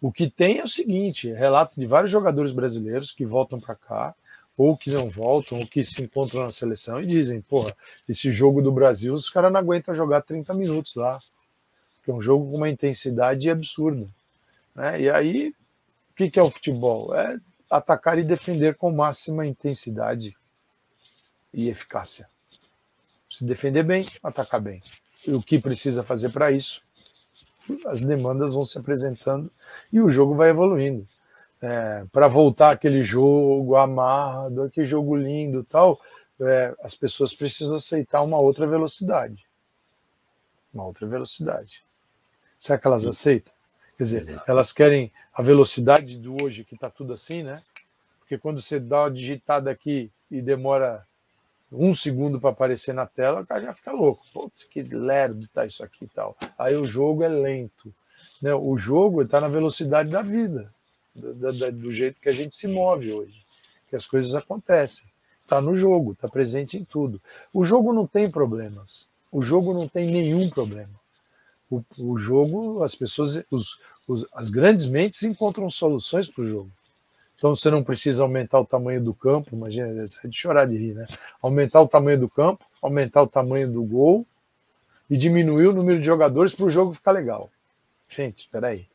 [0.00, 4.14] O que tem é o seguinte: relato de vários jogadores brasileiros que voltam para cá,
[4.56, 7.74] ou que não voltam, ou que se encontram na seleção e dizem: porra,
[8.08, 11.18] esse jogo do Brasil, os caras não aguentam jogar 30 minutos lá.
[12.06, 14.06] É um jogo com uma intensidade absurda.
[14.76, 15.02] Né?
[15.02, 15.48] E aí,
[16.12, 17.14] o que, que é o futebol?
[17.16, 17.36] É
[17.68, 20.37] atacar e defender com máxima intensidade
[21.52, 22.28] e eficácia.
[23.30, 24.82] Se defender bem, atacar bem.
[25.26, 26.82] E o que precisa fazer para isso?
[27.86, 29.50] As demandas vão se apresentando
[29.92, 31.06] e o jogo vai evoluindo.
[31.60, 36.00] É, para voltar aquele jogo amarrado, aquele jogo lindo tal,
[36.40, 39.44] é, as pessoas precisam aceitar uma outra velocidade.
[40.72, 41.82] Uma outra velocidade.
[42.58, 43.52] Será que elas aceitam?
[43.96, 44.44] Quer dizer, Exato.
[44.50, 47.62] elas querem a velocidade do hoje, que está tudo assim, né?
[48.20, 51.04] Porque quando você dá uma digitada aqui e demora
[51.70, 54.24] um segundo para aparecer na tela, o cara já fica louco.
[54.32, 56.36] Putz, que lerdo tá isso aqui e tal.
[56.58, 57.92] Aí o jogo é lento.
[58.40, 58.54] Né?
[58.54, 60.72] O jogo está na velocidade da vida,
[61.14, 63.44] do, do, do, jeito que a gente se move hoje,
[63.88, 65.08] que as coisas acontecem.
[65.42, 67.20] Está no jogo, está presente em tudo.
[67.52, 69.10] O jogo não tem problemas.
[69.30, 70.98] O jogo não tem nenhum problema.
[71.70, 76.70] O, o jogo, as pessoas, os, os, as grandes mentes encontram soluções para o jogo.
[77.38, 80.94] Então você não precisa aumentar o tamanho do campo, imagina, é de chorar de rir,
[80.94, 81.06] né?
[81.40, 84.26] Aumentar o tamanho do campo, aumentar o tamanho do gol
[85.08, 87.48] e diminuir o número de jogadores para o jogo ficar legal.
[88.08, 88.86] Gente, espera aí.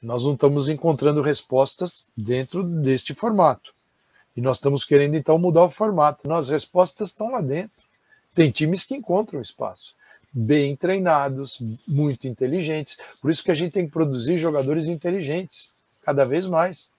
[0.00, 3.74] Nós não estamos encontrando respostas dentro deste formato.
[4.36, 6.32] E nós estamos querendo então mudar o formato.
[6.32, 7.82] As respostas estão lá dentro.
[8.32, 9.96] Tem times que encontram espaço.
[10.32, 12.96] Bem treinados, muito inteligentes.
[13.20, 15.72] Por isso que a gente tem que produzir jogadores inteligentes,
[16.04, 16.92] cada vez mais.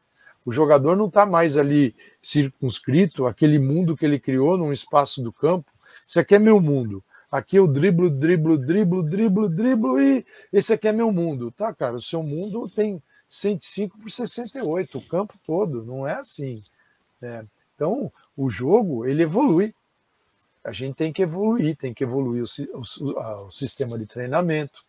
[0.46, 5.32] O jogador não está mais ali circunscrito aquele mundo que ele criou num espaço do
[5.32, 5.72] campo.
[6.08, 7.04] Isso aqui é meu mundo.
[7.32, 11.52] Aqui eu driblo, driblo, driblo, driblo, driblo e esse aqui é meu mundo.
[11.52, 16.64] Tá, cara, o seu mundo tem 105 por 68, o campo todo, não é assim.
[17.22, 17.46] Né?
[17.76, 19.76] Então, o jogo, ele evolui.
[20.64, 24.84] A gente tem que evoluir, tem que evoluir o, o, o sistema de treinamento.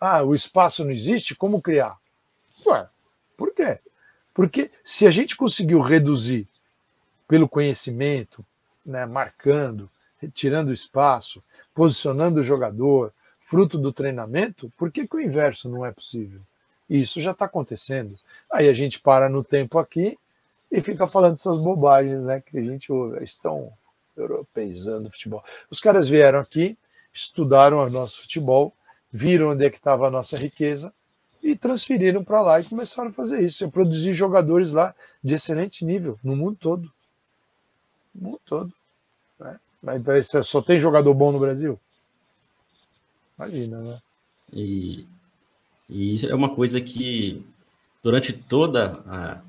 [0.00, 1.34] Ah, o espaço não existe?
[1.34, 1.96] Como criar?
[2.66, 2.88] Ué,
[3.36, 3.78] por quê?
[4.34, 6.48] Porque se a gente conseguiu reduzir
[7.28, 8.44] pelo conhecimento,
[8.84, 9.90] né, marcando,
[10.34, 11.42] tirando espaço,
[11.74, 16.40] posicionando o jogador, fruto do treinamento, por que, que o inverso não é possível?
[16.88, 18.16] Isso já está acontecendo.
[18.50, 20.18] Aí a gente para no tempo aqui
[20.70, 23.22] e fica falando essas bobagens né, que a gente ouve.
[23.22, 23.72] Estão
[24.16, 25.44] europeizando o futebol.
[25.70, 26.76] Os caras vieram aqui,
[27.12, 28.72] estudaram o nosso futebol,
[29.10, 30.92] viram onde é que estava a nossa riqueza
[31.42, 35.84] e transferiram para lá e começaram a fazer isso, a produzir jogadores lá de excelente
[35.84, 36.92] nível no mundo todo.
[38.14, 38.72] No mundo todo.
[39.40, 39.58] Né?
[39.82, 41.78] Mas só tem jogador bom no Brasil?
[43.36, 44.02] Imagina, né?
[44.52, 45.06] E,
[45.88, 47.44] e isso é uma coisa que,
[48.02, 49.40] durante toda a,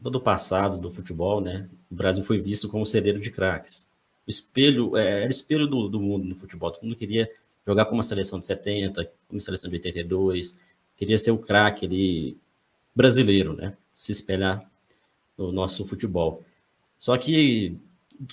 [0.00, 3.86] todo o passado do futebol, né, o Brasil foi visto como celeiro de craques.
[4.26, 6.70] O espelho, é, era o espelho do, do mundo no futebol.
[6.70, 7.28] Todo mundo queria
[7.66, 10.54] jogar como uma seleção de 70, como uma seleção de 82,
[11.02, 12.38] queria ser o craque ali
[12.94, 13.76] brasileiro, né?
[13.92, 14.70] Se espelhar
[15.36, 16.44] no nosso futebol.
[16.96, 17.76] Só que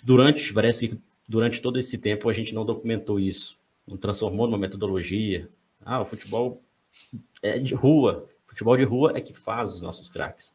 [0.03, 4.59] durante, parece que durante todo esse tempo a gente não documentou isso, não transformou numa
[4.59, 5.49] metodologia.
[5.83, 6.61] Ah, o futebol
[7.41, 10.53] é de rua, futebol de rua é que faz os nossos craques.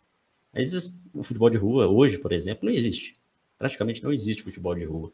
[0.53, 3.19] Mas o futebol de rua hoje, por exemplo, não existe.
[3.59, 5.13] Praticamente não existe futebol de rua.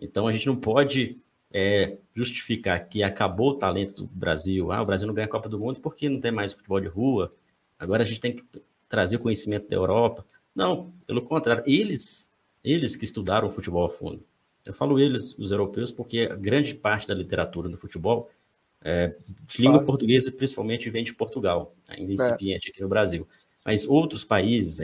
[0.00, 1.16] Então a gente não pode
[1.52, 4.70] é, justificar que acabou o talento do Brasil.
[4.70, 6.88] Ah, o Brasil não ganha a Copa do Mundo porque não tem mais futebol de
[6.88, 7.34] rua.
[7.78, 8.44] Agora a gente tem que
[8.88, 10.24] trazer o conhecimento da Europa.
[10.54, 12.30] Não, pelo contrário, eles,
[12.62, 14.22] eles que estudaram o futebol a fundo.
[14.64, 18.30] Eu falo eles, os europeus, porque a grande parte da literatura do futebol
[18.82, 19.14] é,
[19.46, 22.14] de língua portuguesa, principalmente, vem de Portugal, ainda é.
[22.14, 23.26] incipiente aqui no Brasil.
[23.64, 24.80] Mas outros países,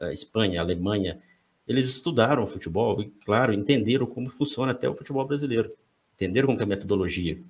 [0.00, 1.20] a Espanha, a Alemanha,
[1.66, 5.72] eles estudaram o futebol e, claro, entenderam como funciona até o futebol brasileiro.
[6.18, 7.40] Entenderam como é a metodologia.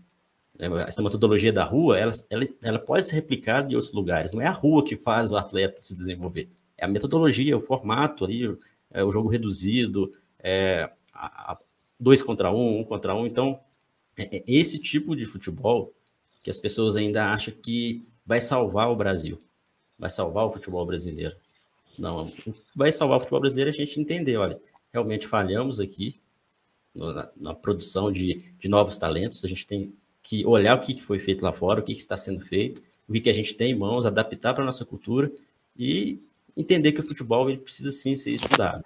[0.58, 4.32] É, essa metodologia da rua, ela, ela, ela pode ser replicada em outros lugares.
[4.32, 6.50] Não é a rua que faz o atleta se desenvolver.
[6.76, 8.54] É a metodologia, o formato ali,
[8.90, 11.58] é o jogo reduzido, é, a, a
[11.98, 13.26] dois contra um, um contra um.
[13.26, 13.58] Então,
[14.18, 15.94] é, é esse tipo de futebol
[16.42, 19.40] que as pessoas ainda acham que vai salvar o Brasil,
[19.98, 21.34] vai salvar o futebol brasileiro.
[21.98, 22.30] Não,
[22.76, 24.60] vai salvar o futebol brasileiro a gente entender, olha,
[24.92, 26.20] realmente falhamos aqui
[26.98, 31.18] na, na produção de, de, novos talentos, a gente tem que olhar o que foi
[31.18, 34.04] feito lá fora, o que está sendo feito, o que a gente tem em mãos,
[34.04, 35.30] adaptar para a nossa cultura
[35.76, 36.18] e
[36.56, 38.84] entender que o futebol ele precisa sim ser estudado.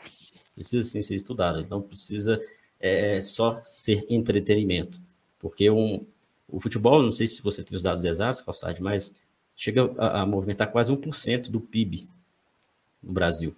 [0.55, 2.41] Precisa sim ser estudado, ele não precisa
[2.79, 5.01] é, só ser entretenimento.
[5.39, 6.05] Porque um,
[6.47, 9.15] o futebol, não sei se você tem os dados exatos, Calçade, mas
[9.57, 12.09] chega a, a movimentar quase 1% do PIB
[13.03, 13.57] no Brasil,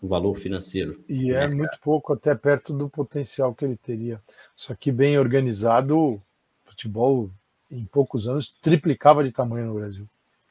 [0.00, 1.02] o valor financeiro.
[1.08, 1.56] E é mercado.
[1.56, 4.20] muito pouco, até perto do potencial que ele teria.
[4.54, 6.22] Só que bem organizado, o
[6.64, 7.30] futebol
[7.70, 10.06] em poucos anos triplicava de tamanho no Brasil.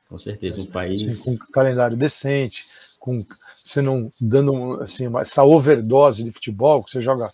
[0.09, 2.65] Com certeza, um país assim, com calendário decente,
[2.99, 3.25] com
[3.63, 7.33] você não dando assim essa overdose de futebol que você joga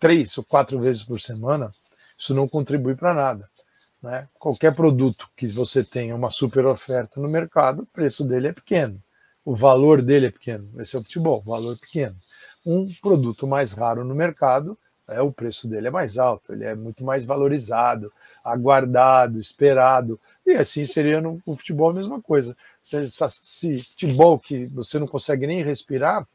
[0.00, 1.72] três ou quatro vezes por semana,
[2.16, 3.48] isso não contribui para nada.
[4.02, 4.28] Né?
[4.38, 9.00] Qualquer produto que você tenha uma super oferta no mercado, o preço dele é pequeno
[9.48, 10.68] o valor dele é pequeno.
[10.78, 12.14] Esse é o futebol, valor pequeno.
[12.66, 16.74] Um produto mais raro no mercado, é, o preço dele é mais alto, ele é
[16.74, 18.12] muito mais valorizado,
[18.44, 20.20] aguardado, esperado.
[20.44, 22.54] E assim seria no, no futebol a mesma coisa.
[22.82, 26.28] Se, se futebol que você não consegue nem respirar,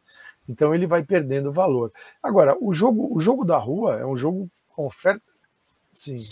[0.50, 1.94] então ele vai perdendo valor.
[2.22, 5.22] Agora, o jogo, o jogo da rua é um jogo com oferta.
[5.94, 6.28] Sim,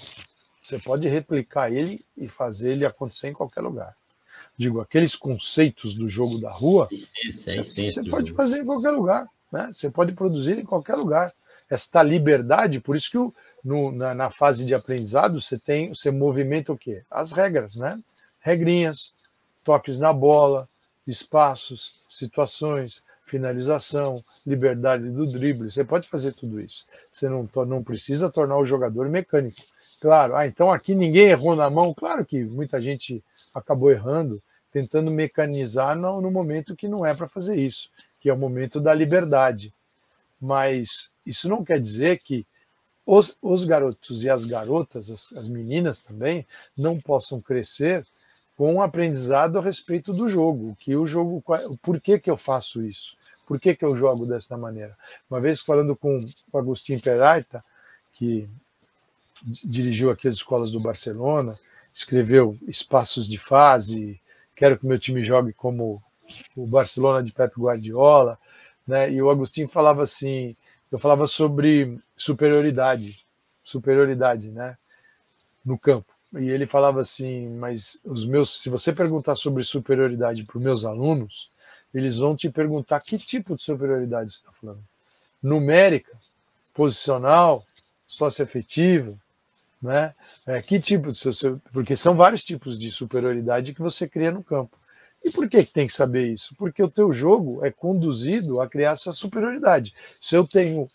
[0.59, 3.95] você pode replicar ele e fazer ele acontecer em qualquer lugar
[4.61, 8.37] digo, aqueles conceitos do jogo da rua, essência, você, você pode jogo.
[8.37, 9.69] fazer em qualquer lugar, né?
[9.73, 11.33] Você pode produzir em qualquer lugar.
[11.69, 16.11] Esta liberdade, por isso que o, no, na, na, fase de aprendizado você tem, você
[16.11, 17.01] movimenta o quê?
[17.09, 17.99] As regras, né?
[18.39, 19.15] Regrinhas,
[19.63, 20.69] toques na bola,
[21.07, 25.71] espaços, situações, finalização, liberdade do drible.
[25.71, 26.85] Você pode fazer tudo isso.
[27.11, 29.61] Você não, não precisa tornar o jogador mecânico.
[29.99, 31.93] Claro, ah, então aqui ninguém errou na mão.
[31.93, 37.27] Claro que muita gente acabou errando, tentando mecanizar no, no momento que não é para
[37.27, 39.73] fazer isso, que é o momento da liberdade.
[40.39, 42.45] Mas isso não quer dizer que
[43.05, 46.45] os, os garotos e as garotas, as, as meninas também,
[46.77, 48.05] não possam crescer
[48.55, 51.43] com um aprendizado a respeito do jogo, que o jogo,
[51.81, 53.17] por que, que eu faço isso?
[53.47, 54.95] Por que, que eu jogo dessa maneira?
[55.29, 57.63] Uma vez falando com o Agostinho Peralta,
[58.13, 58.47] que
[59.43, 61.59] dirigiu aqui as escolas do Barcelona,
[61.93, 64.21] escreveu Espaços de Fase,
[64.61, 65.99] quero que meu time jogue como
[66.55, 68.37] o Barcelona de Pep Guardiola,
[68.85, 69.11] né?
[69.11, 70.55] E o Agostinho falava assim,
[70.91, 73.25] eu falava sobre superioridade,
[73.63, 74.77] superioridade, né?
[75.65, 76.13] No campo.
[76.37, 80.85] E ele falava assim, mas os meus, se você perguntar sobre superioridade para os meus
[80.85, 81.49] alunos,
[81.91, 84.83] eles vão te perguntar que tipo de superioridade você está falando.
[85.41, 86.15] Numérica,
[86.71, 87.65] posicional,
[88.05, 89.17] socioafetiva,
[89.81, 90.13] né?
[90.45, 91.09] É, que tipo,
[91.73, 94.77] porque são vários tipos de superioridade que você cria no campo.
[95.23, 96.55] E por que, tem que saber isso?
[96.55, 99.93] Porque o teu jogo é conduzido a criar essa superioridade.
[100.19, 100.89] Se eu tenho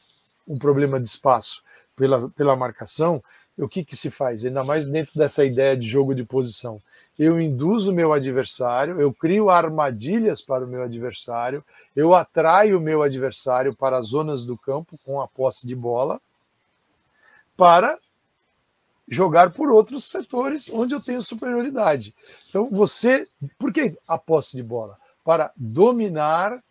[0.47, 1.63] um problema de espaço
[1.95, 3.23] pela, pela marcação,
[3.57, 4.45] o que, que se faz?
[4.45, 6.81] Ainda mais dentro dessa ideia de jogo de posição.
[7.19, 12.81] Eu induzo o meu adversário, eu crio armadilhas para o meu adversário, eu atraio o
[12.81, 16.21] meu adversário para as zonas do campo com a posse de bola,
[17.57, 17.99] para
[19.09, 22.15] jogar por outros setores onde eu tenho superioridade.
[22.49, 23.29] Então, você.
[23.59, 24.99] Por que a posse de bola?
[25.25, 26.63] Para dominar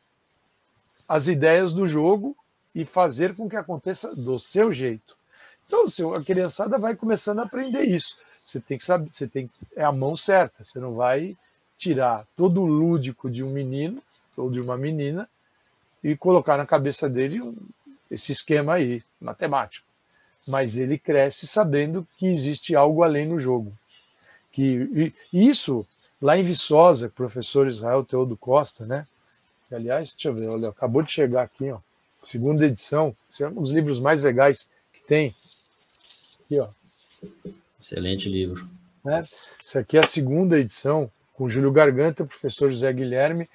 [1.08, 2.36] as ideias do jogo
[2.74, 5.16] e fazer com que aconteça do seu jeito.
[5.68, 8.18] Então, a criançada vai começando a aprender isso.
[8.44, 10.64] Você tem que saber, você tem é a mão certa.
[10.64, 11.36] Você não vai
[11.78, 14.02] tirar todo o lúdico de um menino
[14.38, 15.30] ou de uma menina
[16.04, 17.56] e colocar na cabeça dele um,
[18.12, 19.88] esse esquema aí, matemático.
[20.48, 23.74] Mas ele cresce sabendo que existe algo além no jogo.
[24.52, 25.86] Que e isso
[26.22, 29.06] lá em Viçosa, professor Israel Teodo Costa, né?
[29.72, 31.80] aliás, deixa eu ver, olha, acabou de chegar aqui, ó,
[32.24, 33.16] segunda edição.
[33.30, 35.36] Esse é um dos livros mais legais que tem.
[36.46, 36.70] Aqui, ó.
[37.80, 38.68] Excelente livro.
[39.04, 39.26] Né?
[39.64, 43.50] Isso aqui é a segunda edição, com Júlio Garganta, professor José Guilherme,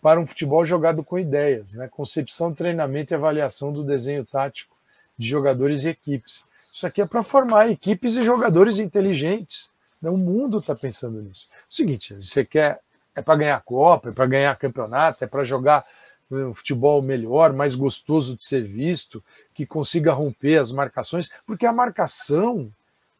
[0.00, 1.88] para um futebol jogado com ideias, né?
[1.88, 4.71] concepção, treinamento e avaliação do desenho tático
[5.18, 6.44] de jogadores e equipes.
[6.72, 9.72] Isso aqui é para formar equipes e jogadores inteligentes.
[10.00, 10.10] Né?
[10.10, 11.48] O mundo está pensando nisso.
[11.68, 12.80] O seguinte, você quer
[13.14, 15.84] é para ganhar Copa, é para ganhar campeonato, é para jogar
[16.30, 19.22] um futebol melhor, mais gostoso de ser visto,
[19.52, 22.72] que consiga romper as marcações, porque a marcação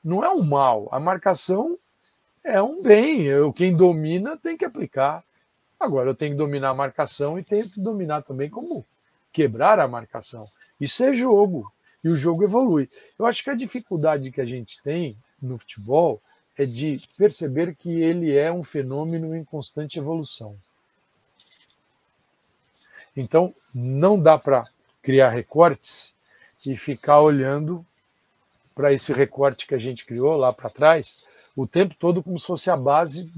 [0.02, 1.76] não é um mal, a marcação
[2.42, 3.22] é um bem.
[3.22, 5.22] Eu, quem domina tem que aplicar.
[5.78, 8.85] Agora eu tenho que dominar a marcação e tenho que dominar também como
[9.33, 10.46] quebrar a marcação.
[10.81, 11.72] Isso é jogo.
[12.02, 12.88] E o jogo evolui.
[13.18, 16.20] Eu acho que a dificuldade que a gente tem no futebol
[16.56, 20.56] é de perceber que ele é um fenômeno em constante evolução.
[23.16, 24.68] Então, não dá para
[25.02, 26.14] criar recortes
[26.64, 27.84] e ficar olhando
[28.74, 31.18] para esse recorte que a gente criou lá para trás
[31.54, 33.30] o tempo todo como se fosse a base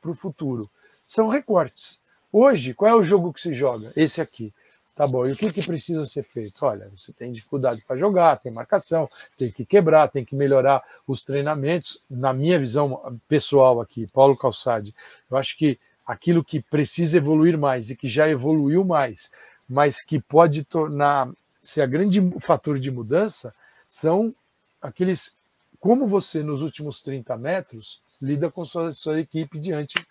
[0.00, 0.70] para o futuro
[1.06, 2.00] são recortes.
[2.32, 3.92] Hoje, qual é o jogo que se joga?
[3.96, 4.52] Esse aqui.
[4.98, 6.66] Tá bom, e o que, que precisa ser feito?
[6.66, 11.22] Olha, você tem dificuldade para jogar, tem marcação, tem que quebrar, tem que melhorar os
[11.22, 12.02] treinamentos.
[12.10, 14.92] Na minha visão pessoal aqui, Paulo Calçade,
[15.30, 19.30] eu acho que aquilo que precisa evoluir mais e que já evoluiu mais,
[19.68, 21.30] mas que pode tornar
[21.62, 23.54] ser a grande fator de mudança,
[23.88, 24.34] são
[24.82, 25.36] aqueles
[25.78, 30.04] como você nos últimos 30 metros lida com sua, sua equipe diante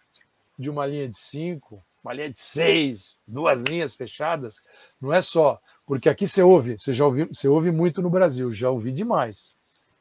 [0.58, 4.64] de uma linha de cinco, uma linha de seis, duas linhas fechadas,
[5.00, 5.60] não é só.
[5.86, 9.54] Porque aqui você ouve, você já ouviu, você ouve muito no Brasil, já ouvi demais,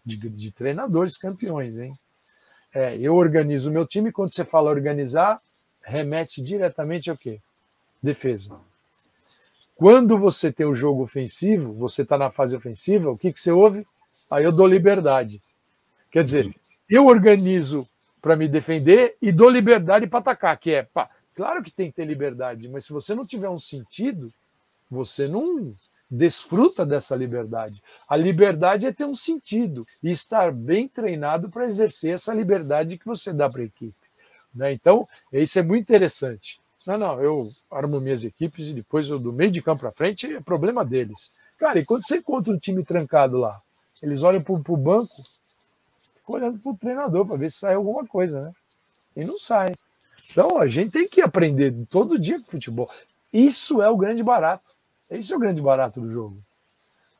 [0.04, 1.98] de, de treinadores campeões, hein?
[2.72, 5.40] É, eu organizo o meu time, quando você fala organizar,
[5.82, 7.40] remete diretamente ao quê?
[8.02, 8.56] Defesa.
[9.74, 13.50] Quando você tem o jogo ofensivo, você está na fase ofensiva, o que, que você
[13.50, 13.86] ouve?
[14.30, 15.42] Aí eu dou liberdade.
[16.10, 16.54] Quer dizer,
[16.88, 17.88] eu organizo
[18.20, 21.96] para me defender e dou liberdade para atacar, que é, pá, claro que tem que
[21.96, 24.32] ter liberdade, mas se você não tiver um sentido,
[24.90, 25.76] você não
[26.10, 27.82] desfruta dessa liberdade.
[28.08, 33.06] A liberdade é ter um sentido e estar bem treinado para exercer essa liberdade que
[33.06, 33.94] você dá para a equipe.
[34.54, 34.72] Né?
[34.72, 36.60] Então, isso é muito interessante.
[36.86, 40.32] Não, não, eu armo minhas equipes e depois eu do meio de campo para frente
[40.32, 41.32] é problema deles.
[41.58, 43.60] Cara, e quando você encontra um time trancado lá,
[44.00, 45.22] eles olham para o banco,
[46.26, 48.52] olhando para o treinador para ver se sai alguma coisa, né?
[49.16, 49.74] E não sai.
[50.30, 52.90] Então a gente tem que aprender todo dia com futebol.
[53.32, 54.74] Isso é o grande barato.
[55.10, 56.38] Isso é o grande barato do jogo.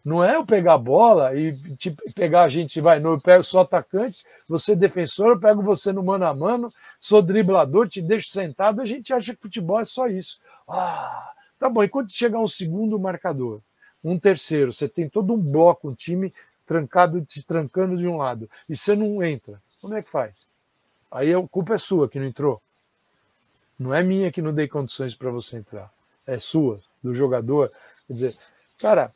[0.07, 3.43] Não é eu pegar a bola e te pegar a gente, vai, não, eu pego
[3.43, 8.01] só atacante, você é defensor, eu pego você no mano a mano, sou driblador, te
[8.01, 10.41] deixo sentado, a gente acha que futebol é só isso.
[10.69, 13.61] Ah, tá bom, e quando chegar um segundo marcador,
[14.05, 16.33] um terceiro, você tem todo um bloco, um time
[16.65, 20.49] trancado, te trancando de um lado, e você não entra, como é que faz?
[21.11, 22.63] Aí a culpa é sua que não entrou.
[23.79, 25.93] Não é minha que não dei condições para você entrar.
[26.27, 27.71] É sua, do jogador.
[28.07, 28.37] Quer dizer,
[28.79, 29.13] cara,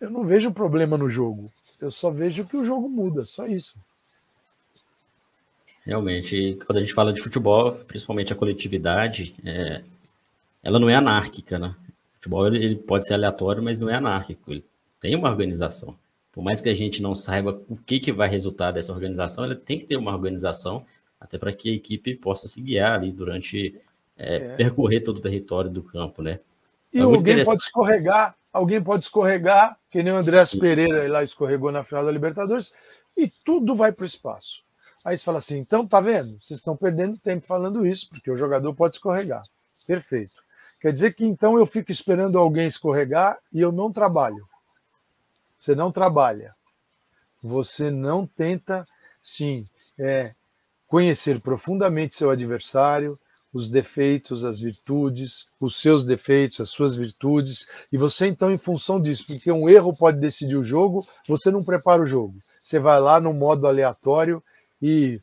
[0.00, 1.52] eu não vejo problema no jogo.
[1.80, 3.76] Eu só vejo que o jogo muda, só isso.
[5.84, 9.82] Realmente, quando a gente fala de futebol, principalmente a coletividade, é,
[10.62, 11.74] ela não é anárquica, né?
[11.88, 14.50] O futebol ele, pode ser aleatório, mas não é anárquico.
[14.50, 14.64] Ele
[15.00, 15.96] tem uma organização
[16.36, 19.54] por mais que a gente não saiba o que, que vai resultar dessa organização, ela
[19.54, 20.84] tem que ter uma organização
[21.18, 23.74] até para que a equipe possa se guiar ali durante
[24.16, 24.56] é, é.
[24.56, 26.40] percorrer todo o território do campo, né?
[26.92, 30.58] E é alguém pode escorregar, alguém pode escorregar, que nem o Andrés Sim.
[30.58, 32.72] Pereira lá escorregou na final da Libertadores,
[33.16, 34.62] e tudo vai para o espaço.
[35.04, 36.38] Aí você fala assim, então tá vendo?
[36.42, 39.42] Vocês estão perdendo tempo falando isso, porque o jogador pode escorregar.
[39.86, 40.34] Perfeito.
[40.80, 44.46] Quer dizer que então eu fico esperando alguém escorregar e eu não trabalho.
[45.58, 46.54] Você não trabalha.
[47.42, 48.86] Você não tenta,
[49.22, 49.66] sim,
[49.98, 50.34] é,
[50.88, 53.18] conhecer profundamente seu adversário,
[53.56, 59.00] os defeitos, as virtudes, os seus defeitos, as suas virtudes, e você então, em função
[59.00, 62.38] disso, porque um erro pode decidir o jogo, você não prepara o jogo.
[62.62, 64.42] Você vai lá no modo aleatório
[64.80, 65.18] e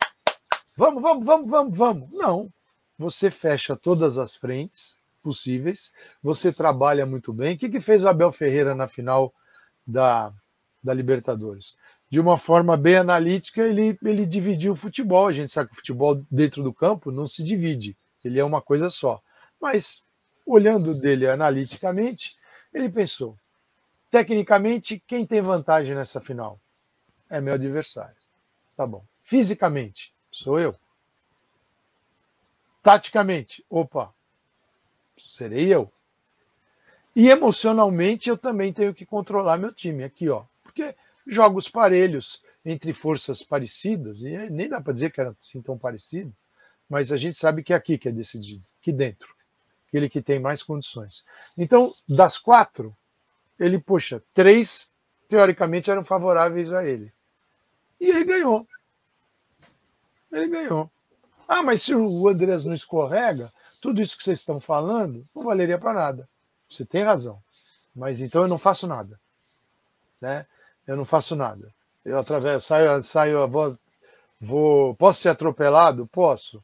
[0.75, 2.09] vamos, vamos, vamos, vamos, vamos.
[2.11, 2.49] Não.
[2.97, 7.55] Você fecha todas as frentes, possíveis, você trabalha muito bem.
[7.55, 9.33] O que, que fez Abel Ferreira na final
[9.85, 10.33] da,
[10.83, 11.75] da Libertadores?
[12.11, 15.27] De uma forma bem analítica, ele, ele dividiu o futebol.
[15.27, 18.61] A gente sabe que o futebol dentro do campo não se divide, ele é uma
[18.61, 19.21] coisa só.
[19.59, 20.05] Mas,
[20.45, 22.37] olhando dele analiticamente,
[22.73, 23.37] ele pensou:
[24.11, 26.59] tecnicamente, quem tem vantagem nessa final?
[27.29, 28.15] É meu adversário.
[28.75, 29.03] Tá bom.
[29.23, 30.75] Fisicamente, sou eu.
[32.81, 34.13] Taticamente, opa,
[35.29, 35.91] serei eu.
[37.15, 40.43] E emocionalmente eu também tenho que controlar meu time aqui, ó.
[40.63, 40.95] Porque
[41.25, 46.33] jogos parelhos entre forças parecidas, e nem dá para dizer que eram assim tão parecidos,
[46.89, 49.33] mas a gente sabe que é aqui que é decidido, aqui dentro.
[49.87, 51.23] Aquele que tem mais condições.
[51.57, 52.95] Então, das quatro,
[53.59, 54.91] ele, puxa, três
[55.27, 57.11] teoricamente eram favoráveis a ele.
[57.99, 58.67] E ele ganhou.
[60.31, 60.91] Ele ganhou.
[61.47, 65.77] Ah, mas se o Andrés não escorrega, tudo isso que vocês estão falando não valeria
[65.77, 66.29] para nada.
[66.69, 67.41] Você tem razão.
[67.95, 69.19] Mas então eu não faço nada.
[70.19, 70.45] Né?
[70.87, 71.73] Eu não faço nada.
[72.03, 73.77] Eu atravesso, saio, saio vou,
[74.39, 76.07] vou, posso ser atropelado?
[76.07, 76.63] Posso.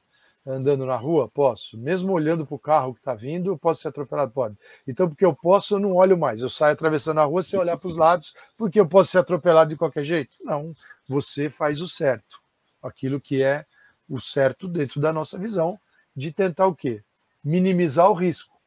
[0.52, 1.30] Andando na rua?
[1.30, 1.78] Posso.
[1.78, 4.32] Mesmo olhando para o carro que está vindo, posso ser atropelado?
[4.32, 4.58] Pode.
[4.88, 6.42] Então, porque eu posso, eu não olho mais.
[6.42, 9.70] Eu saio atravessando a rua sem olhar para os lados, porque eu posso ser atropelado
[9.70, 10.36] de qualquer jeito?
[10.42, 10.74] Não.
[11.08, 12.42] Você faz o certo.
[12.82, 13.64] Aquilo que é
[14.10, 15.80] o certo dentro da nossa visão
[16.16, 17.04] de tentar o quê?
[17.44, 18.58] Minimizar o risco.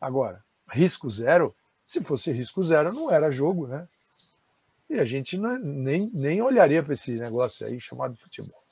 [0.00, 3.86] Agora, risco zero, se fosse risco zero, não era jogo, né?
[4.88, 8.63] E a gente não, nem, nem olharia para esse negócio aí chamado futebol.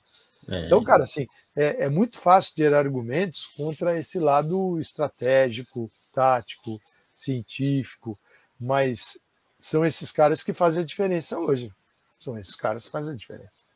[0.48, 0.66] É.
[0.66, 6.80] Então, cara, assim, é, é muito fácil ter argumentos contra esse lado estratégico, tático,
[7.14, 8.18] científico,
[8.58, 9.18] mas
[9.58, 11.72] são esses caras que fazem a diferença hoje.
[12.18, 13.70] São esses caras que fazem a diferença.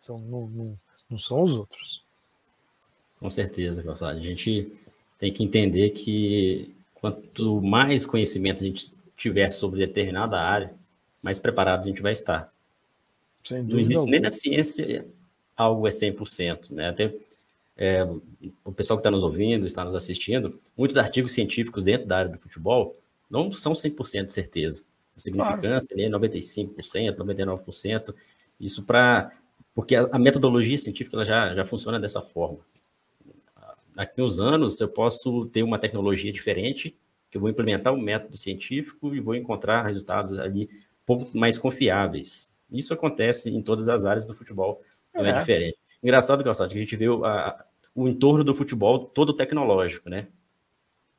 [0.00, 0.78] São, não, não,
[1.10, 2.02] não são os outros.
[3.18, 4.18] Com certeza, Calçado.
[4.18, 4.72] A gente
[5.18, 10.74] tem que entender que quanto mais conhecimento a gente tiver sobre determinada área,
[11.22, 12.52] mais preparado a gente vai estar.
[13.50, 15.06] Não existe nem na ciência
[15.56, 16.88] algo é 100%, né?
[16.88, 17.14] Até
[17.76, 18.04] é,
[18.64, 22.30] o pessoal que está nos ouvindo, está nos assistindo, muitos artigos científicos dentro da área
[22.30, 22.96] do futebol
[23.30, 24.84] não são 100% de certeza.
[25.16, 26.16] A significância claro.
[26.16, 28.14] é 95%, 99%.
[28.60, 29.32] Isso para
[29.74, 32.58] porque a, a metodologia científica ela já, já funciona dessa forma.
[33.94, 36.96] Daqui uns anos eu posso ter uma tecnologia diferente,
[37.30, 40.68] que eu vou implementar um método científico e vou encontrar resultados ali
[41.04, 42.50] pouco mais confiáveis.
[42.70, 44.82] Isso acontece em todas as áreas do futebol,
[45.14, 45.78] não é, é diferente.
[46.02, 50.28] Engraçado, Calçado, que a gente vê a, o entorno do futebol todo tecnológico, né?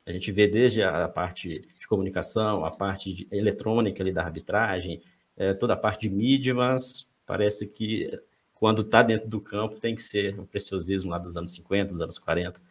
[0.05, 5.01] A gente vê desde a parte de comunicação, a parte de eletrônica ali da arbitragem,
[5.37, 8.19] é, toda a parte de mídia, mas parece que
[8.53, 12.01] quando está dentro do campo, tem que ser o preciosismo lá dos anos 50, dos
[12.01, 12.61] anos 40.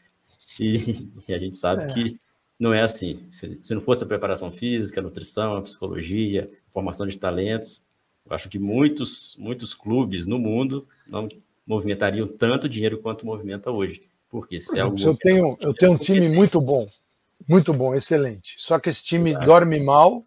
[0.59, 1.87] E, e a gente sabe é.
[1.87, 2.20] que
[2.59, 3.29] não é assim.
[3.31, 7.85] Se, se, não fosse a preparação física, a nutrição, a psicologia, a formação de talentos,
[8.25, 11.29] eu acho que muitos, muitos clubes no mundo não
[11.66, 14.03] movimentariam tanto dinheiro quanto movimenta hoje.
[14.29, 16.89] Porque se Por exemplo, é eu tenho, eu tenho um time muito bom,
[17.47, 18.55] muito bom, excelente.
[18.59, 19.47] Só que esse time Exato.
[19.47, 20.25] dorme mal,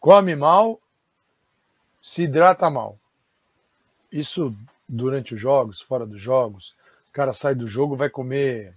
[0.00, 0.80] come mal,
[2.00, 2.98] se hidrata mal.
[4.10, 4.54] Isso
[4.88, 6.74] durante os jogos, fora dos jogos.
[7.08, 8.74] O cara sai do jogo, vai comer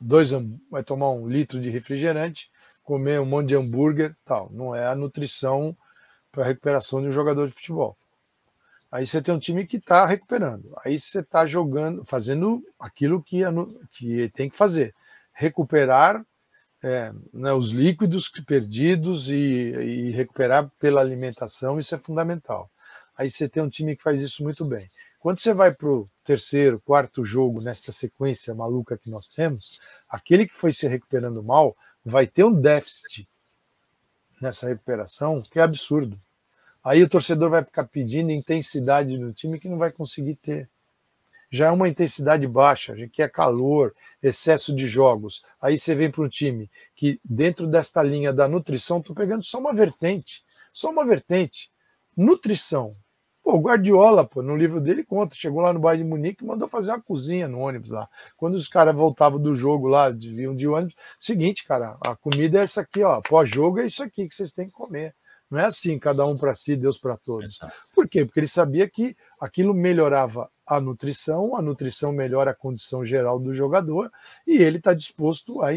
[0.00, 0.30] dois,
[0.70, 2.50] vai tomar um litro de refrigerante,
[2.88, 4.48] comer um monte de hambúrguer, tal.
[4.50, 5.76] Não é a nutrição
[6.32, 7.94] para a recuperação de um jogador de futebol.
[8.90, 10.74] Aí você tem um time que está recuperando.
[10.82, 13.42] Aí você está jogando, fazendo aquilo que,
[13.92, 14.94] que tem que fazer.
[15.34, 16.24] Recuperar
[16.82, 22.66] é, né, os líquidos perdidos e, e, recuperar pela alimentação, isso é fundamental
[23.18, 24.88] aí você tem um time que faz isso muito bem.
[25.18, 30.46] Quando você vai para o terceiro, quarto jogo, nessa sequência maluca que nós temos, aquele
[30.46, 33.28] que foi se recuperando mal vai ter um déficit
[34.40, 36.18] nessa recuperação que é absurdo.
[36.82, 40.68] Aí o torcedor vai ficar pedindo intensidade no time que não vai conseguir ter.
[41.50, 45.44] Já é uma intensidade baixa, que é calor, excesso de jogos.
[45.60, 49.58] Aí você vem para um time que, dentro desta linha da nutrição, estou pegando só
[49.58, 50.44] uma vertente.
[50.72, 51.70] Só uma vertente.
[52.16, 52.94] Nutrição
[53.48, 56.46] Pô, o Guardiola, pô, no livro dele conta, chegou lá no Bayern de Munique e
[56.46, 58.06] mandou fazer uma cozinha no ônibus lá.
[58.36, 62.64] Quando os caras voltavam do jogo lá, vinham de ônibus, seguinte, cara, a comida é
[62.64, 65.14] essa aqui, ó, pós-jogo é isso aqui que vocês têm que comer.
[65.50, 67.56] Não é assim, cada um para si, Deus para todos.
[67.56, 67.72] Exato.
[67.94, 68.22] Por quê?
[68.22, 73.54] Porque ele sabia que aquilo melhorava a nutrição, a nutrição melhora a condição geral do
[73.54, 74.12] jogador
[74.46, 75.68] e ele está disposto a,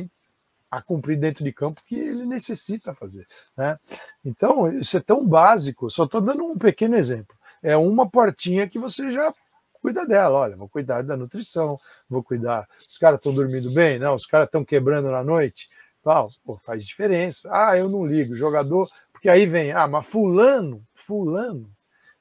[0.69, 3.26] a cumprir dentro de campo que ele necessita fazer.
[3.55, 3.80] Né?
[4.26, 8.80] Então, isso é tão básico, só estou dando um pequeno exemplo é uma portinha que
[8.80, 9.34] você já
[9.82, 12.68] cuida dela, olha, vou cuidar da nutrição, vou cuidar.
[12.88, 14.16] Os caras estão dormindo bem, não?
[14.16, 15.70] Os caras estão quebrando na noite,
[16.03, 17.49] tal, pô, faz diferença.
[17.51, 21.70] Ah, eu não ligo, jogador, porque aí vem, ah, mas fulano, fulano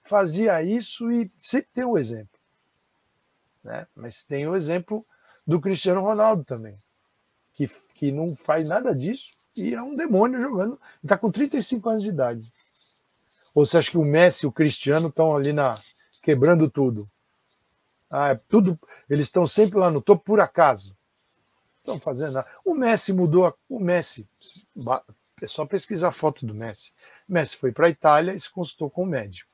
[0.03, 2.39] fazia isso e sempre tem um exemplo,
[3.63, 3.87] né?
[3.95, 5.07] Mas tem o exemplo
[5.47, 6.77] do Cristiano Ronaldo também,
[7.53, 12.03] que, que não faz nada disso e é um demônio jogando, está com 35 anos
[12.03, 12.53] de idade.
[13.55, 15.81] Ou você acha que o Messi e o Cristiano estão ali na
[16.23, 17.09] quebrando tudo?
[18.09, 18.79] Ah, é tudo,
[19.09, 20.97] eles estão sempre lá no topo por acaso.
[21.79, 22.49] Estão fazendo nada.
[22.65, 24.29] O Messi mudou, o Messi,
[25.43, 26.93] é só pesquisar a foto do Messi.
[27.29, 29.49] O Messi foi para a Itália e se consultou com o médico.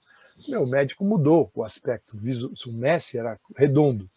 [0.48, 2.16] Meu, o médico mudou o aspecto.
[2.16, 4.10] O Messi era redondo.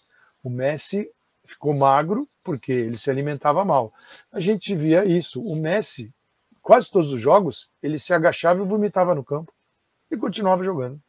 [0.43, 1.09] O Messi
[1.45, 3.93] ficou magro porque ele se alimentava mal.
[4.31, 5.41] A gente via isso.
[5.41, 6.13] O Messi,
[6.61, 9.53] quase todos os jogos, ele se agachava e vomitava no campo
[10.09, 11.01] e continuava jogando.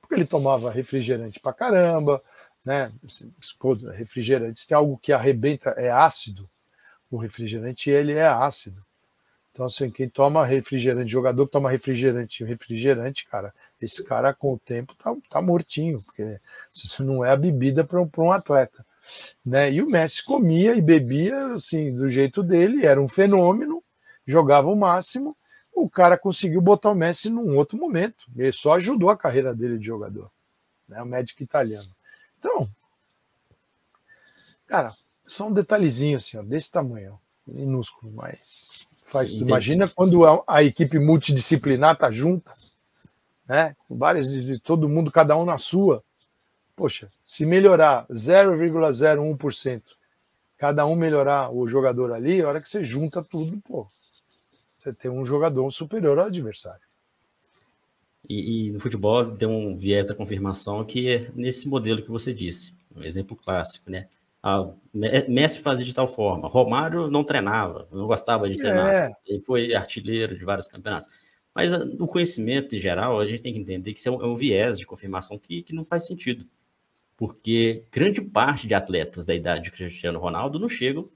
[0.00, 2.22] Porque ele tomava refrigerante pra caramba,
[2.64, 2.92] né?
[3.96, 6.48] Refrigerante, se tem algo que arrebenta, é ácido.
[7.10, 8.84] O refrigerante, ele é ácido.
[9.52, 14.58] Então, assim, quem toma refrigerante, jogador que toma refrigerante, refrigerante, cara, esse cara com o
[14.58, 16.40] tempo tá, tá mortinho, porque
[16.72, 18.84] isso não é a bebida para um, um atleta.
[19.44, 19.72] Né?
[19.72, 23.82] E o Messi comia e bebia assim, do jeito dele, era um fenômeno,
[24.26, 25.36] jogava o máximo.
[25.80, 28.26] O cara conseguiu botar o Messi num outro momento.
[28.36, 30.30] Ele só ajudou a carreira dele de jogador.
[30.88, 31.02] Né?
[31.02, 31.88] O médico italiano.
[32.38, 32.68] Então,
[34.66, 34.94] cara,
[35.26, 38.68] só um detalhezinho assim, ó, desse tamanho, minúsculo, mas
[39.02, 39.32] faz.
[39.32, 42.54] Imagina quando a, a, equipe multidisciplinar tá junta,
[43.48, 43.76] né?
[43.88, 46.02] Várias, todo mundo, cada um na sua.
[46.76, 49.82] Poxa, se melhorar 0,01%,
[50.56, 53.86] cada um melhorar o jogador ali, a hora que você junta tudo, pô,
[54.82, 56.80] você tem um jogador superior ao adversário.
[58.28, 62.34] E, e, no futebol tem um viés da confirmação que é nesse modelo que você
[62.34, 64.08] disse, um exemplo clássico, né?
[64.42, 64.70] Ah,
[65.28, 69.12] Messi fazia de tal forma, Romário não treinava, não gostava de treinar, é.
[69.26, 71.08] ele foi artilheiro de vários campeonatos.
[71.54, 74.22] Mas ah, no conhecimento em geral, a gente tem que entender que isso é um,
[74.22, 76.46] é um viés de confirmação que, que não faz sentido
[77.20, 81.06] porque grande parte de atletas da idade de Cristiano Ronaldo não chegam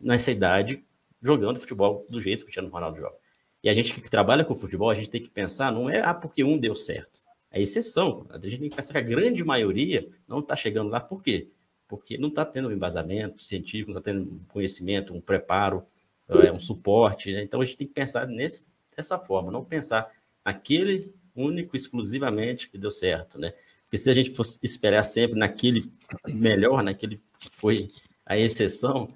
[0.00, 0.84] nessa idade
[1.22, 3.16] jogando futebol do jeito que o Cristiano Ronaldo joga.
[3.62, 6.12] E a gente que trabalha com futebol, a gente tem que pensar, não é ah,
[6.12, 7.22] porque um deu certo.
[7.50, 8.26] É exceção.
[8.30, 11.48] A gente tem que pensar que a grande maioria não está chegando lá por quê?
[11.86, 15.84] Porque não está tendo um embasamento científico, não está tendo um conhecimento, um preparo,
[16.28, 17.32] é, um suporte.
[17.32, 17.42] Né?
[17.42, 18.66] Então a gente tem que pensar nesse,
[18.96, 20.10] dessa forma, não pensar
[20.44, 23.38] naquele único, exclusivamente que deu certo.
[23.38, 23.52] Né?
[23.84, 25.92] Porque se a gente fosse esperar sempre naquele
[26.26, 27.90] melhor, naquele que foi
[28.24, 29.12] a exceção,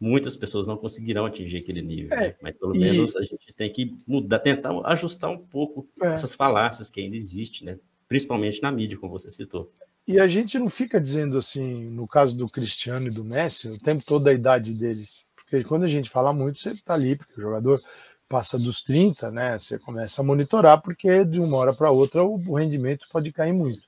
[0.00, 2.16] muitas pessoas não conseguirão atingir aquele nível.
[2.16, 2.34] É, né?
[2.40, 2.78] Mas pelo e...
[2.78, 6.14] menos a gente tem que mudar, tentar ajustar um pouco é.
[6.14, 7.78] essas falácias que ainda existem, né?
[8.08, 9.70] principalmente na mídia, como você citou.
[10.06, 13.78] E a gente não fica dizendo assim, no caso do Cristiano e do Messi, o
[13.78, 15.26] tempo todo a idade deles.
[15.36, 17.82] Porque quando a gente fala muito, você está ali, porque o jogador
[18.26, 19.58] passa dos 30, né?
[19.58, 23.82] Você começa a monitorar, porque de uma hora para outra o rendimento pode cair muito.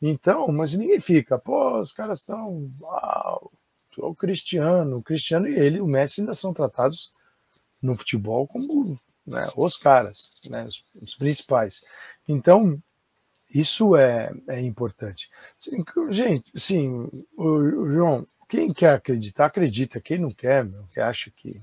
[0.00, 2.70] Então, mas ninguém fica, pô, os caras estão.
[3.98, 7.12] O Cristiano, o Cristiano e ele, o Messi ainda são tratados
[7.80, 11.84] no futebol como né, os caras, né, os, os, principais.
[12.28, 12.80] Então,
[13.52, 15.30] isso é, é importante.
[16.10, 20.00] Gente, sim, o, o João, quem quer acreditar, acredita.
[20.00, 21.60] Quem não quer, meu, que acha que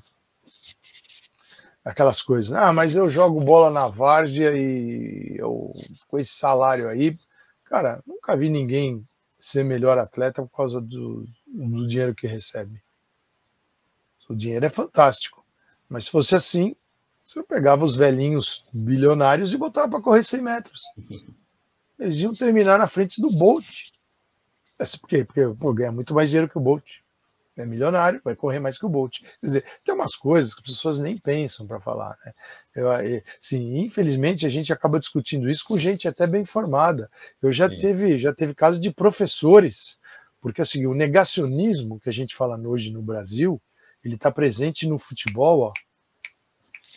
[1.83, 2.53] aquelas coisas.
[2.53, 5.73] Ah, mas eu jogo bola na várzea e eu,
[6.07, 7.17] com esse salário aí,
[7.73, 9.03] Cara, nunca vi ninguém
[9.43, 12.81] ser melhor atleta por causa do, do dinheiro que recebe.
[14.29, 15.45] O dinheiro é fantástico.
[15.89, 16.73] Mas se fosse assim,
[17.25, 20.81] você pegava os velhinhos bilionários e botava para correr 100 metros.
[21.99, 23.91] Eles iam terminar na frente do Bolt.
[24.77, 25.25] Por quê?
[25.25, 27.01] Porque pô, ganha muito mais dinheiro que o Bolt
[27.55, 29.19] é milionário, vai correr mais que o Bolt.
[29.19, 32.17] Quer dizer, tem umas coisas que as pessoas nem pensam para falar.
[32.25, 32.33] Né?
[32.75, 32.87] Eu,
[33.39, 37.09] sim, infelizmente a gente acaba discutindo isso com gente até bem formada.
[37.41, 39.99] Eu já teve já teve casos de professores,
[40.41, 43.61] porque assim, o negacionismo que a gente fala hoje no Brasil,
[44.03, 45.71] ele está presente no futebol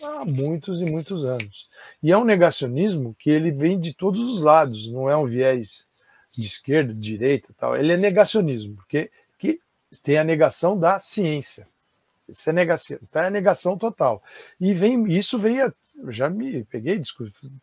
[0.03, 1.69] ó, há muitos e muitos anos.
[2.03, 5.87] E é um negacionismo que ele vem de todos os lados, não é um viés
[6.33, 7.77] de esquerda, de direita, tal.
[7.77, 9.11] Ele é negacionismo, porque
[10.03, 11.69] tem a negação da ciência.
[12.29, 13.23] Isso é negação, tá?
[13.23, 14.23] é a negação total.
[14.61, 15.73] E vem, isso vem, a,
[16.09, 17.01] já me peguei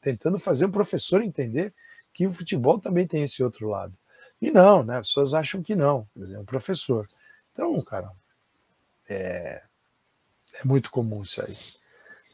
[0.01, 1.73] tentando fazer o professor entender
[2.13, 3.93] que o futebol também tem esse outro lado.
[4.41, 4.97] E não, né?
[4.97, 7.09] As pessoas acham que não, por exemplo, o professor.
[7.51, 8.11] Então, cara,
[9.07, 9.63] é,
[10.53, 11.57] é muito comum isso aí.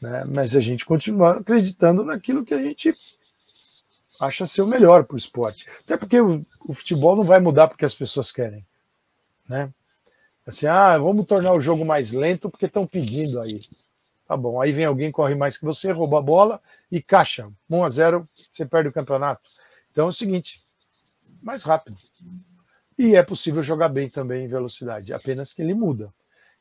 [0.00, 0.24] Né?
[0.24, 2.96] Mas a gente continua acreditando naquilo que a gente
[4.20, 5.66] acha ser o melhor para o esporte.
[5.80, 8.66] Até porque o, o, futebol não vai mudar porque as pessoas querem.
[9.48, 9.72] Né?
[10.46, 13.62] Assim, ah, vamos tornar o jogo mais lento porque estão pedindo aí.
[14.26, 14.60] Tá bom.
[14.60, 16.60] Aí vem alguém, corre mais que você, rouba a bola
[16.90, 17.50] e caixa.
[17.68, 19.42] 1 a 0 você perde o campeonato.
[19.90, 20.62] Então é o seguinte:
[21.42, 21.96] mais rápido.
[22.98, 26.12] E é possível jogar bem também em velocidade, apenas que ele muda.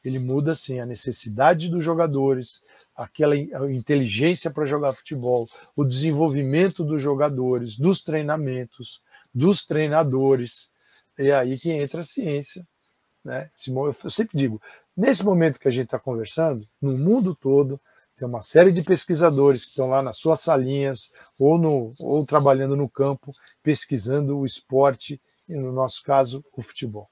[0.03, 2.63] Ele muda assim a necessidade dos jogadores,
[2.95, 9.01] aquela inteligência para jogar futebol, o desenvolvimento dos jogadores, dos treinamentos,
[9.33, 10.71] dos treinadores.
[11.17, 12.65] É aí que entra a ciência.
[13.29, 13.47] Né?
[13.67, 14.59] Eu sempre digo,
[14.97, 17.79] nesse momento que a gente está conversando, no mundo todo,
[18.17, 22.75] tem uma série de pesquisadores que estão lá nas suas salinhas ou, no, ou trabalhando
[22.75, 27.07] no campo, pesquisando o esporte e, no nosso caso, o futebol.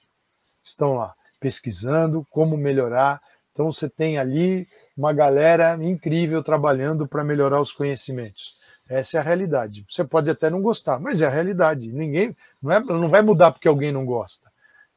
[0.63, 3.22] Estão lá pesquisando como melhorar.
[3.53, 8.57] Então, você tem ali uma galera incrível trabalhando para melhorar os conhecimentos.
[8.89, 9.86] Essa é a realidade.
[9.88, 11.91] Você pode até não gostar, mas é a realidade.
[11.91, 14.47] Ninguém não, é, não vai mudar porque alguém não gosta.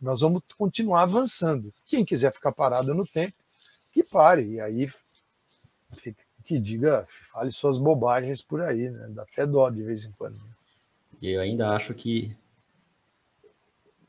[0.01, 1.72] Nós vamos continuar avançando.
[1.86, 3.34] Quem quiser ficar parado no tempo,
[3.92, 4.55] que pare.
[4.55, 4.88] E aí
[6.44, 9.07] que diga, fale suas bobagens por aí, né?
[9.11, 10.36] Dá até dó de vez em quando.
[11.22, 12.36] E eu ainda acho que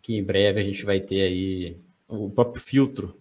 [0.02, 1.78] que em breve a gente vai ter aí
[2.08, 3.16] o próprio filtro,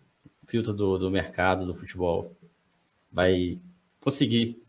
[0.46, 2.34] filtro do, do mercado do futebol,
[3.12, 3.58] vai
[4.00, 4.62] conseguir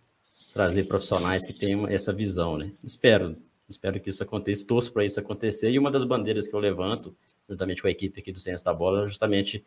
[0.53, 2.73] trazer profissionais que tenham essa visão, né?
[2.83, 3.37] Espero,
[3.69, 5.71] espero que isso aconteça, torço para isso acontecer.
[5.71, 7.15] E uma das bandeiras que eu levanto,
[7.51, 9.65] juntamente com a equipe aqui do Ciência da Bola, justamente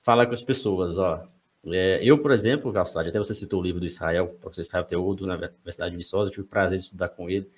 [0.00, 1.26] falar com as pessoas, ó.
[1.68, 4.84] É, eu, por exemplo, Calçade, até você citou o livro do Israel, o professor Israel
[4.84, 7.50] Teudo, na Universidade de Viçosa, tive o prazer de estudar com ele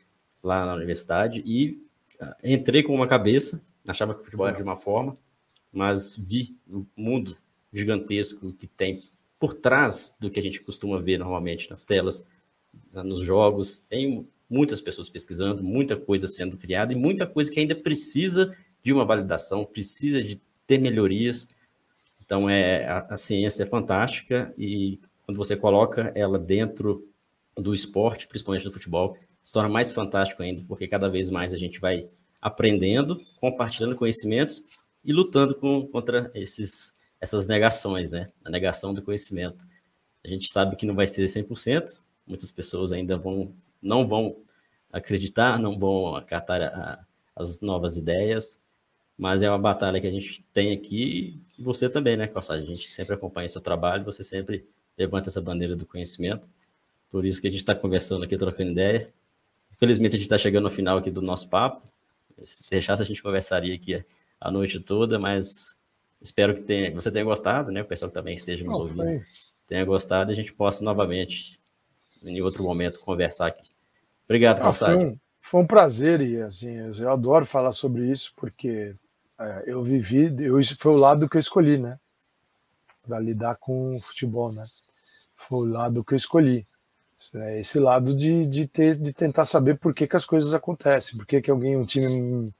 [0.43, 1.83] lá na universidade e
[2.21, 5.15] uh, entrei com uma cabeça, achava que o futebol era de uma forma,
[5.71, 7.37] mas vi o mundo
[7.71, 9.05] gigantesco que tem
[9.39, 12.25] por trás do que a gente costuma ver normalmente nas telas,
[12.93, 13.79] nos jogos.
[13.79, 18.93] Tem muitas pessoas pesquisando, muita coisa sendo criada e muita coisa que ainda precisa de
[18.93, 21.49] uma validação, precisa de ter melhorias.
[22.25, 27.07] Então, é, a, a ciência é fantástica e quando você coloca ela dentro
[27.57, 31.59] do esporte, principalmente do futebol, se torna mais fantástico ainda, porque cada vez mais a
[31.59, 32.09] gente vai
[32.41, 34.65] aprendendo, compartilhando conhecimentos
[35.05, 38.31] e lutando com, contra esses, essas negações, né?
[38.45, 39.67] A negação do conhecimento.
[40.25, 44.37] A gente sabe que não vai ser 100%, muitas pessoas ainda vão, não vão
[44.93, 47.05] acreditar, não vão acatar a,
[47.35, 48.59] as novas ideias,
[49.19, 52.63] mas é uma batalha que a gente tem aqui e você também, né, Corsage?
[52.63, 54.65] A gente sempre acompanha seu trabalho, você sempre
[54.97, 56.49] levanta essa bandeira do conhecimento,
[57.11, 59.13] por isso que a gente está conversando aqui, trocando ideia.
[59.73, 61.83] Infelizmente, a gente está chegando ao final aqui do nosso papo.
[62.45, 64.05] Se deixasse, a gente conversaria aqui
[64.41, 65.77] a noite toda, mas
[66.23, 67.83] espero que tenha, você tenha gostado, né?
[67.83, 69.23] O pessoal que também esteja nos oh, ouvindo foi.
[69.67, 71.59] tenha gostado e a gente possa novamente,
[72.23, 73.69] em outro momento, conversar aqui.
[74.27, 78.95] Obrigado, ah, foi, um, foi um prazer e assim, eu adoro falar sobre isso porque
[79.39, 81.99] é, eu vivi, eu, foi o lado que eu escolhi, né?
[83.07, 84.67] Para lidar com o futebol, né?
[85.37, 86.67] Foi o lado que eu escolhi.
[87.35, 91.17] É esse lado de, de, ter, de tentar saber por que, que as coisas acontecem,
[91.17, 92.53] por que, que alguém, um time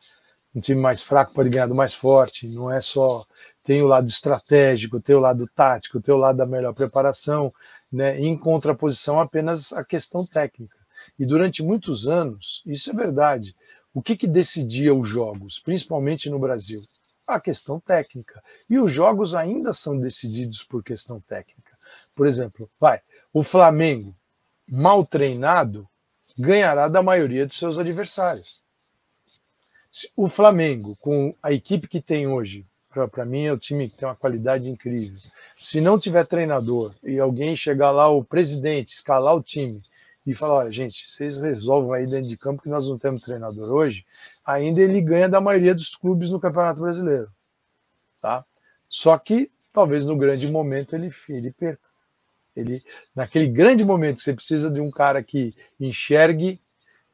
[0.55, 2.49] um time mais fraco pode ganhar do mais forte.
[2.49, 3.27] Não é só
[3.63, 7.53] tem o lado estratégico, tem o lado tático, tem o lado da melhor preparação,
[7.93, 8.19] né?
[8.19, 10.77] Em contraposição apenas a questão técnica.
[11.19, 13.55] E durante muitos anos, isso é verdade.
[13.99, 16.83] O que, que decidia os jogos, principalmente no Brasil?
[17.27, 18.43] A questão técnica.
[18.69, 21.77] E os jogos ainda são decididos por questão técnica.
[22.15, 23.01] Por exemplo, vai,
[23.33, 24.15] o Flamengo,
[24.69, 25.89] mal treinado,
[26.39, 28.63] ganhará da maioria dos seus adversários
[30.17, 32.67] o Flamengo, com a equipe que tem hoje,
[33.11, 35.19] para mim é o time que tem uma qualidade incrível.
[35.57, 39.83] Se não tiver treinador e alguém chegar lá, o presidente, escalar o time
[40.31, 43.73] e falar: olha, gente, vocês resolvam aí dentro de campo que nós não temos treinador
[43.73, 44.05] hoje,
[44.45, 47.31] ainda ele ganha da maioria dos clubes no Campeonato Brasileiro.
[48.21, 48.45] Tá?
[48.89, 51.89] Só que talvez no grande momento ele, ele perca.
[52.55, 52.83] Ele,
[53.15, 56.61] naquele grande momento que você precisa de um cara que enxergue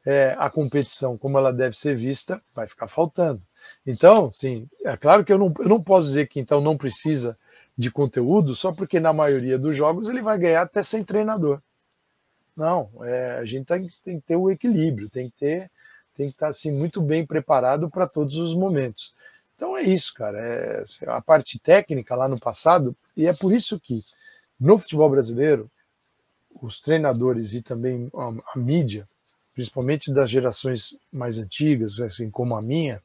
[0.03, 3.41] é, a competição como ela deve ser vista, vai ficar faltando.
[3.85, 7.37] Então, sim, é claro que eu não, eu não posso dizer que então não precisa
[7.77, 11.61] de conteúdo só porque na maioria dos jogos ele vai ganhar até sem treinador.
[12.55, 15.71] Não, é, a gente tem, tem, que ter o equilíbrio, tem que ter,
[16.15, 19.13] tem que estar assim muito bem preparado para todos os momentos.
[19.55, 20.39] Então é isso, cara.
[20.39, 24.03] É, assim, a parte técnica lá no passado e é por isso que
[24.59, 25.69] no futebol brasileiro
[26.61, 29.07] os treinadores e também a, a mídia
[29.55, 33.01] principalmente das gerações mais antigas, assim como a minha,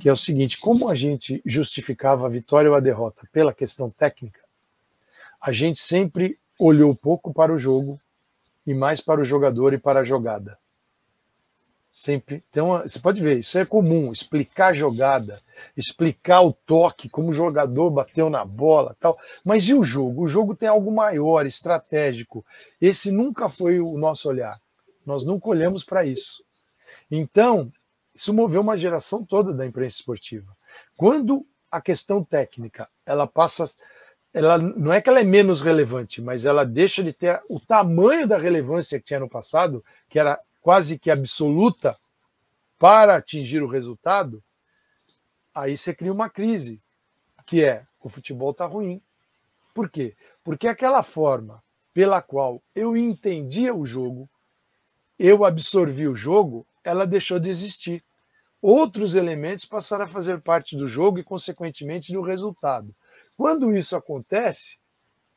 [0.00, 3.90] que é o seguinte: como a gente justificava a vitória ou a derrota pela questão
[3.90, 4.40] técnica,
[5.40, 8.00] a gente sempre olhou pouco para o jogo
[8.66, 10.58] e mais para o jogador e para a jogada.
[11.92, 15.40] Sempre uma, você pode ver, isso é comum, explicar a jogada,
[15.76, 19.16] explicar o toque, como o jogador bateu na bola, tal.
[19.44, 20.24] Mas e o jogo?
[20.24, 22.44] O jogo tem algo maior, estratégico.
[22.80, 24.60] Esse nunca foi o nosso olhar.
[25.06, 26.42] Nós nunca olhamos para isso.
[27.08, 27.72] Então,
[28.12, 30.56] isso moveu uma geração toda da imprensa esportiva.
[30.96, 33.66] Quando a questão técnica, ela passa
[34.34, 38.26] ela não é que ela é menos relevante, mas ela deixa de ter o tamanho
[38.26, 41.96] da relevância que tinha no passado, que era quase que absoluta
[42.76, 44.42] para atingir o resultado,
[45.54, 46.82] aí você cria uma crise,
[47.46, 49.00] que é o futebol está ruim.
[49.72, 50.16] Por quê?
[50.42, 51.62] Porque aquela forma
[51.94, 54.28] pela qual eu entendia o jogo,
[55.16, 58.04] eu absorvi o jogo, ela deixou de existir.
[58.60, 62.94] Outros elementos passaram a fazer parte do jogo e, consequentemente, do resultado.
[63.36, 64.78] Quando isso acontece,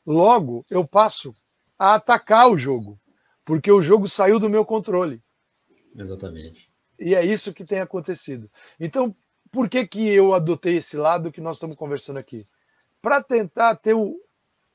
[0.05, 1.33] logo eu passo
[1.77, 2.99] a atacar o jogo
[3.47, 5.23] porque o jogo saiu do meu controle.
[5.95, 6.69] Exatamente.
[6.99, 8.51] E é isso que tem acontecido.
[8.77, 9.15] Então,
[9.49, 12.45] por que, que eu adotei esse lado que nós estamos conversando aqui?
[13.01, 14.19] Para tentar ter o,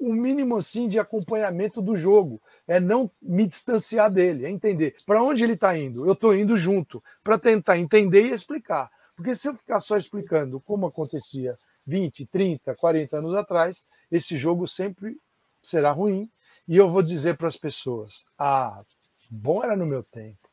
[0.00, 5.22] o mínimo assim de acompanhamento do jogo, é não me distanciar dele, é entender para
[5.22, 6.06] onde ele está indo.
[6.06, 8.90] Eu estou indo junto para tentar entender e explicar.
[9.14, 11.54] Porque se eu ficar só explicando como acontecia
[11.86, 15.18] 20, 30, 40 anos atrás, esse jogo sempre
[15.62, 16.30] será ruim
[16.66, 18.82] e eu vou dizer para as pessoas: ah,
[19.30, 20.48] bom era no meu tempo.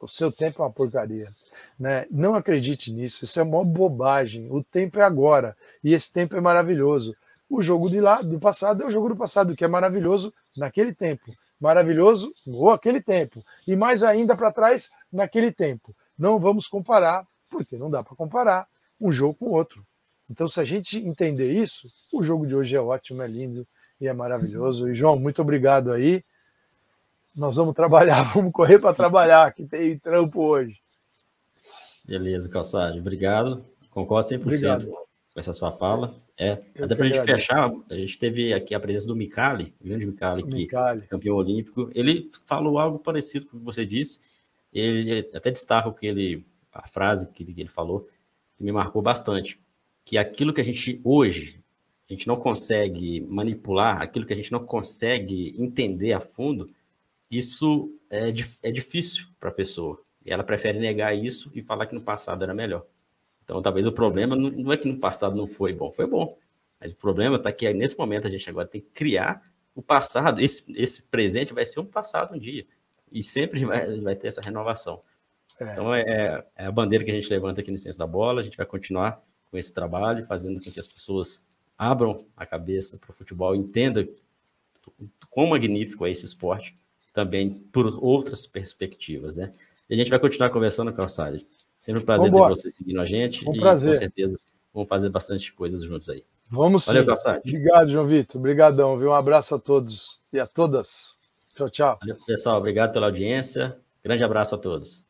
[0.00, 1.32] O seu tempo é uma porcaria.
[1.78, 2.06] Né?
[2.10, 4.50] Não acredite nisso, isso é uma bobagem.
[4.50, 7.14] O tempo é agora e esse tempo é maravilhoso.
[7.48, 10.94] O jogo de lá do passado é o jogo do passado, que é maravilhoso naquele
[10.94, 15.94] tempo, maravilhoso ou aquele tempo, e mais ainda para trás naquele tempo.
[16.18, 18.66] Não vamos comparar, porque não dá para comparar
[18.98, 19.86] um jogo com outro.
[20.30, 23.66] Então, se a gente entender isso, o jogo de hoje é ótimo, é lindo,
[24.00, 24.88] e é maravilhoso.
[24.88, 26.24] E João, muito obrigado aí.
[27.34, 30.80] Nós vamos trabalhar, vamos correr para trabalhar, que tem trampo hoje.
[32.04, 33.64] Beleza, Calçade, obrigado.
[33.90, 34.86] Concordo 100% obrigado.
[34.86, 35.06] com
[35.40, 36.14] essa sua fala.
[36.36, 39.72] É, Eu até para a gente fechar, a gente teve aqui a presença do Micali,
[39.80, 41.02] o grande Micali, que Micali.
[41.02, 41.90] campeão olímpico.
[41.94, 44.20] Ele falou algo parecido com o que você disse.
[44.72, 48.08] Ele até destaca o que ele, a frase que ele falou,
[48.56, 49.60] que me marcou bastante.
[50.04, 51.62] Que aquilo que a gente hoje
[52.08, 56.70] a gente não consegue manipular, aquilo que a gente não consegue entender a fundo,
[57.30, 58.28] isso é,
[58.62, 59.98] é difícil para a pessoa.
[60.24, 62.84] E ela prefere negar isso e falar que no passado era melhor.
[63.42, 66.36] Então, talvez o problema não é que no passado não foi bom, foi bom.
[66.78, 69.42] Mas o problema está que nesse momento a gente agora tem que criar
[69.74, 70.40] o passado.
[70.40, 72.66] Esse, esse presente vai ser um passado um dia.
[73.10, 75.00] E sempre vai, vai ter essa renovação.
[75.58, 75.72] É.
[75.72, 78.40] Então, é, é, a bandeira que a gente levanta aqui no Ciência da Bola.
[78.40, 79.22] A gente vai continuar
[79.52, 81.44] com esse trabalho, fazendo com que as pessoas
[81.76, 84.08] abram a cabeça para o futebol, entendam
[85.28, 86.74] quão magnífico é esse esporte,
[87.12, 89.52] também por outras perspectivas, né?
[89.88, 91.46] E a gente vai continuar conversando, Calçade.
[91.78, 93.46] Sempre um prazer ter você seguindo a gente.
[93.46, 93.92] Um e prazer.
[93.92, 94.40] com certeza
[94.72, 96.24] vamos fazer bastante coisas juntos aí.
[96.48, 97.06] Vamos Valeu, sim.
[97.06, 97.40] Calçade.
[97.44, 98.38] Obrigado, João Vitor.
[98.38, 99.10] Obrigadão, viu?
[99.10, 101.18] Um abraço a todos e a todas.
[101.54, 101.98] Tchau, tchau.
[102.00, 102.56] Valeu, pessoal.
[102.56, 103.76] Obrigado pela audiência.
[104.02, 105.04] Grande abraço a todos.